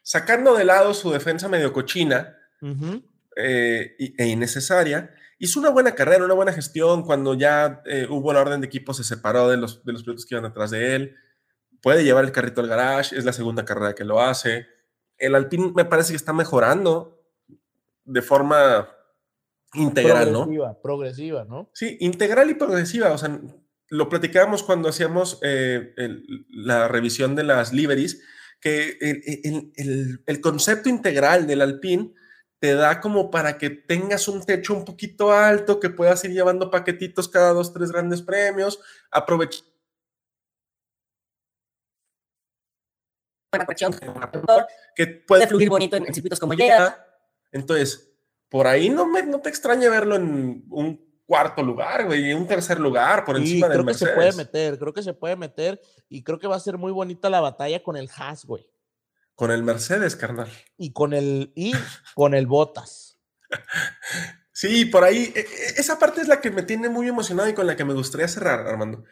[0.04, 2.37] sacando de lado su defensa medio cochina,
[3.36, 5.14] eh, e innecesaria.
[5.38, 7.02] Hizo una buena carrera, una buena gestión.
[7.02, 10.26] Cuando ya eh, hubo la orden de equipo, se separó de los, de los pilotos
[10.26, 11.16] que iban detrás de él.
[11.80, 14.66] Puede llevar el carrito al garage, es la segunda carrera que lo hace.
[15.16, 17.22] El Alpine me parece que está mejorando
[18.04, 18.88] de forma
[19.74, 20.80] integral, progresiva, ¿no?
[20.82, 21.70] Progresiva, ¿no?
[21.72, 23.12] Sí, integral y progresiva.
[23.12, 23.40] O sea,
[23.90, 25.94] lo platicábamos cuando hacíamos eh,
[26.50, 28.22] la revisión de las liveries,
[28.60, 32.14] que el, el, el concepto integral del Alpine
[32.58, 36.70] te da como para que tengas un techo un poquito alto, que puedas ir llevando
[36.70, 38.80] paquetitos cada dos, tres grandes premios,
[39.10, 39.64] aprovechar.
[44.94, 47.04] que puede fluir bonito en, circuitos como llega.
[47.52, 48.12] Entonces,
[48.48, 52.46] por ahí no, me, no te extraña verlo en un cuarto lugar, güey, en un
[52.46, 54.14] tercer lugar, por encima del Mercedes.
[54.14, 56.60] Creo que se puede meter, creo que se puede meter y creo que va a
[56.60, 58.66] ser muy bonita la batalla con el Haas, güey.
[59.38, 60.50] Con el Mercedes, carnal.
[60.76, 61.72] Y con el, y
[62.16, 63.20] con el Botas.
[64.50, 65.44] Sí, por ahí, e, e,
[65.76, 68.26] esa parte es la que me tiene muy emocionado y con la que me gustaría
[68.26, 69.04] cerrar, Armando.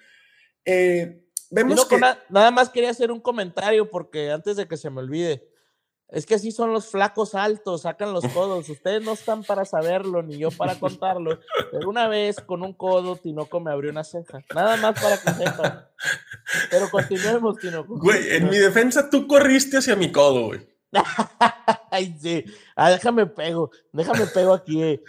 [0.64, 1.22] Eh,
[1.53, 2.01] vemos que...
[2.29, 5.49] nada más quería hacer un comentario porque antes de que se me olvide,
[6.09, 8.68] es que así son los flacos altos, sacan los codos.
[8.68, 11.40] Ustedes no están para saberlo, ni yo para contarlo.
[11.72, 14.38] Pero una vez con un codo, Tinoco me abrió una ceja.
[14.54, 15.86] Nada más para que sepan.
[16.70, 17.98] Pero continuemos, Tinoco.
[17.98, 20.76] Güey, en mi defensa tú corriste hacia mi codo, güey.
[21.90, 22.44] Ay, sí.
[22.76, 24.82] Ah, déjame pego, déjame pego aquí.
[24.82, 25.02] Eh.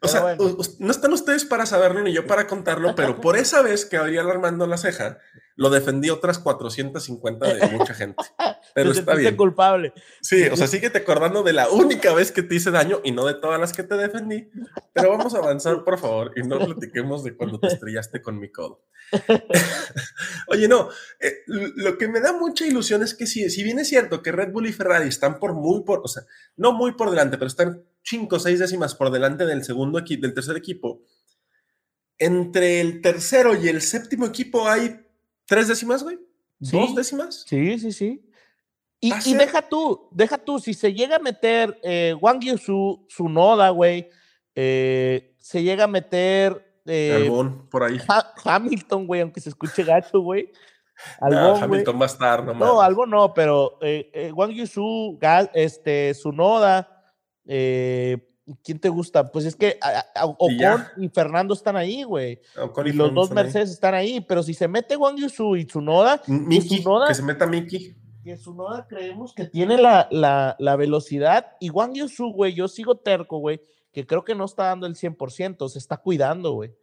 [0.00, 0.36] O sea,
[0.78, 4.22] no están ustedes para saberlo ni yo para contarlo, pero por esa vez que abría
[4.22, 5.18] Armando la ceja,
[5.58, 8.22] lo defendí otras 450 de mucha gente.
[8.76, 9.36] Pero está bien.
[9.36, 9.92] culpable.
[10.22, 13.26] Sí, o sea, síguete acordando de la única vez que te hice daño y no
[13.26, 14.50] de todas las que te defendí.
[14.92, 18.52] Pero vamos a avanzar, por favor, y no platiquemos de cuando te estrellaste con mi
[18.52, 18.84] codo.
[20.46, 23.88] Oye, no, eh, lo que me da mucha ilusión es que si, si bien es
[23.88, 26.22] cierto que Red Bull y Ferrari están por muy por, o sea,
[26.56, 30.22] no muy por delante, pero están 5 o 6 décimas por delante del segundo equipo,
[30.22, 31.02] del tercer equipo.
[32.16, 35.07] Entre el tercero y el séptimo equipo hay
[35.48, 36.18] ¿Tres décimas, güey?
[36.58, 37.44] ¿Dos décimas?
[37.48, 38.22] Sí, sí, sí.
[39.00, 43.70] Y, deja tú, deja tú, si se llega a meter eh, Wang Yusu, su noda,
[43.70, 44.10] güey,
[44.54, 46.80] eh, se llega a meter.
[46.84, 47.30] Eh,
[47.70, 47.98] por ahí.
[48.44, 50.52] Hamilton, güey, aunque se escuche gacho, güey.
[51.20, 55.18] Hamilton va a estar, no No, algo no, pero eh, Wang Yusu,
[55.54, 57.04] este, su noda,
[57.46, 58.18] eh,
[58.62, 59.30] ¿Quién te gusta?
[59.30, 59.78] Pues es que
[60.22, 62.40] Ocon y, Fernando están ahí, güey.
[62.84, 66.84] Y, los dos Mercedes están ahí, pero si se mete Wang Yusu y Tsunoda, Miki,
[67.06, 67.94] que se meta Miki.
[68.24, 71.56] Que Tsunoda creemos que tiene la, la, la velocidad.
[71.60, 73.60] Y Wang Yusu, güey, yo sigo terco, güey,
[73.92, 76.74] que creo que no está dando el 100%, se está cuidando, güey.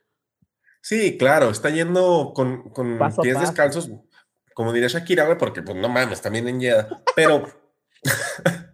[0.81, 3.89] Sí, claro, está yendo con, con pies descalzos,
[4.53, 7.03] como diría Shakira, güey, porque pues no mames, también en Yeda.
[7.15, 7.43] Pero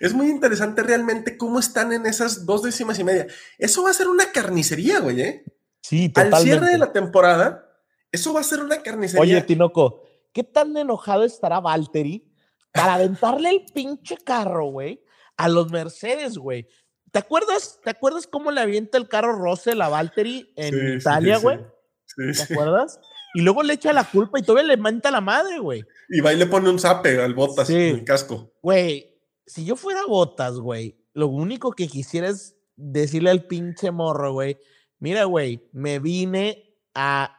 [0.00, 3.26] es muy interesante realmente cómo están en esas dos décimas y media.
[3.58, 5.44] Eso va a ser una carnicería, güey, ¿eh?
[5.80, 6.36] Sí, totalmente.
[6.36, 7.64] Al cierre de la temporada,
[8.10, 9.20] eso va a ser una carnicería.
[9.20, 12.30] Oye, Tinoco, ¿qué tan enojado estará Valtteri
[12.72, 15.02] para aventarle el pinche carro, güey,
[15.36, 16.66] a los Mercedes, güey?
[17.10, 21.58] ¿Te acuerdas, ¿Te acuerdas cómo le avienta el carro Russell a Valtteri en Italia, güey?
[22.06, 22.98] Sí, ¿Te acuerdas?
[23.34, 25.84] Y luego le echa la culpa y todavía le manta la madre, güey.
[26.08, 28.52] Y va y le pone un zape al botas en el casco.
[28.62, 29.13] Güey,
[29.46, 34.58] si yo fuera Botas, güey, lo único que quisiera es decirle al pinche morro, güey,
[34.98, 37.38] mira, güey, me vine a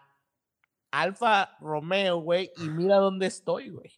[0.92, 3.92] Alfa Romeo, güey, y mira dónde estoy, güey.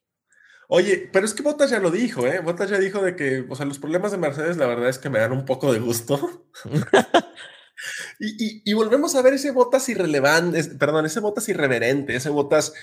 [0.70, 2.42] Oye, pero es que Bottas ya lo dijo, ¿eh?
[2.42, 5.10] Bottas ya dijo de que, o sea, los problemas de Mercedes, la verdad es que
[5.10, 6.46] me dan un poco de gusto.
[8.20, 12.74] y, volvemos a ver ese Bottas irrelevante, perdón, ese Bottas irreverente, ese Bottas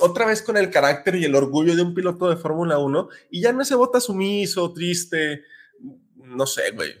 [0.00, 3.40] otra vez con el carácter y el orgullo de un piloto de Fórmula 1, y
[3.40, 5.42] ya no ese Bottas sumiso, triste,
[6.16, 6.94] no sé, güey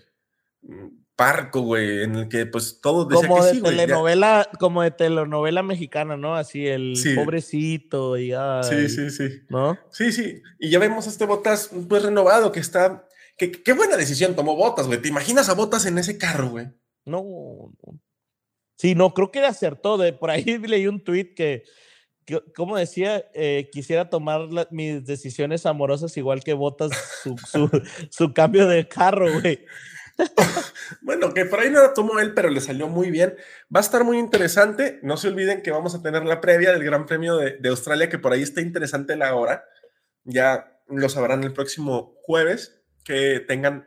[1.20, 6.16] parco, güey, en el que pues todo decía como de telenovela, como de telenovela mexicana,
[6.16, 6.34] ¿no?
[6.34, 8.32] Así el pobrecito y
[8.62, 9.42] Sí, sí, sí.
[9.50, 9.78] ¿No?
[9.90, 10.40] Sí, sí.
[10.58, 14.86] Y ya vemos a este Botas pues renovado que está qué buena decisión tomó Botas,
[14.86, 15.02] güey.
[15.02, 16.68] ¿Te imaginas a Botas en ese carro, güey?
[17.04, 17.72] No,
[18.80, 19.98] Sí, no, creo que acertó.
[19.98, 21.64] De, por ahí leí un tweet que,
[22.56, 26.92] como decía, eh, quisiera tomar mis decisiones amorosas igual que Botas
[27.22, 27.68] su, su,
[28.10, 29.66] su cambio de carro, güey.
[31.02, 33.36] bueno, que por ahí no la tomó él, pero le salió muy bien.
[33.74, 34.98] Va a estar muy interesante.
[35.02, 38.18] No se olviden que vamos a tener la previa del Gran Premio de, Australia, que
[38.18, 39.62] por ahí está interesante la hora.
[40.24, 43.86] Ya lo sabrán el próximo jueves, que tengan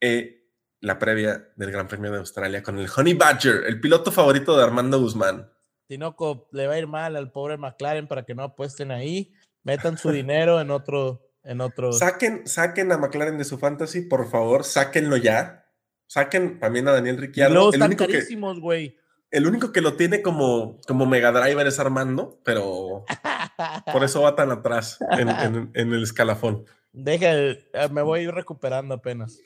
[0.00, 0.41] eh,
[0.82, 4.64] la previa del Gran Premio de Australia con el Honey Badger, el piloto favorito de
[4.64, 5.50] Armando Guzmán.
[5.86, 9.32] Tinoco le va a ir mal al pobre McLaren para que no apuesten ahí.
[9.62, 11.92] Metan su dinero en otro en otro.
[11.92, 15.66] Saquen, saquen a McLaren de su fantasy, por favor, sáquenlo ya.
[16.06, 17.72] Saquen también a Daniel Ricciardo.
[17.72, 18.98] el único carísimos, güey.
[19.30, 23.06] El único que lo tiene como, como Mega Driver es Armando, pero
[23.92, 26.66] por eso va tan atrás en, el escalafón.
[26.92, 29.40] Deja, eh, me voy a ir recuperando apenas.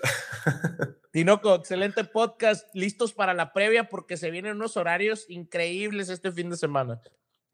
[1.13, 2.69] Tinoco, excelente podcast.
[2.75, 7.01] Listos para la previa porque se vienen unos horarios increíbles este fin de semana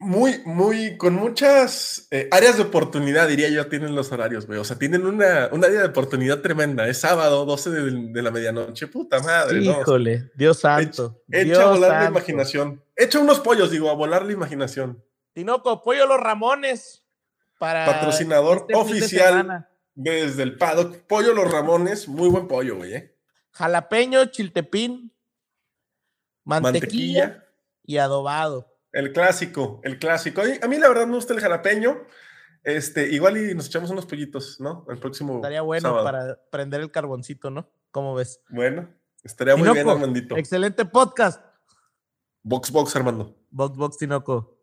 [0.03, 4.59] muy, muy, con muchas eh, áreas de oportunidad, diría yo, tienen los horarios, güey.
[4.59, 6.88] O sea, tienen una, una área de oportunidad tremenda.
[6.88, 8.88] Es sábado, 12 de, la medianoche.
[8.88, 11.22] Puta madre, Híjole, Dios santo.
[11.30, 12.82] Echa, a volar la imaginación.
[12.97, 15.03] Echa unos pollos, digo, a volar la imaginación.
[15.32, 17.07] Tinoco, pollo los Ramones.
[17.59, 20.97] Para Patrocinador este oficial desde el paddock.
[21.07, 22.95] Pollo los Ramones, muy buen pollo, güey.
[22.95, 23.18] Eh.
[23.53, 25.12] Jalapeño, chiltepín,
[26.45, 27.45] mantequilla.
[27.84, 28.68] y adobado.
[28.93, 30.43] El clásico, el clásico.
[30.62, 32.03] A mí la verdad me gusta el jalapeño.
[32.62, 34.86] Este, igual y nos echamos unos pollitos, ¿no?
[34.88, 35.36] El próximo.
[35.36, 37.68] Estaría bueno para prender el carboncito, ¿no?
[37.90, 38.40] ¿Cómo ves?
[38.49, 38.88] Bueno,
[39.24, 40.36] estaría muy bien, Armandito.
[40.36, 41.45] Excelente podcast.
[42.43, 43.36] Box Box, Armando.
[43.51, 44.61] Box Box Tinoco.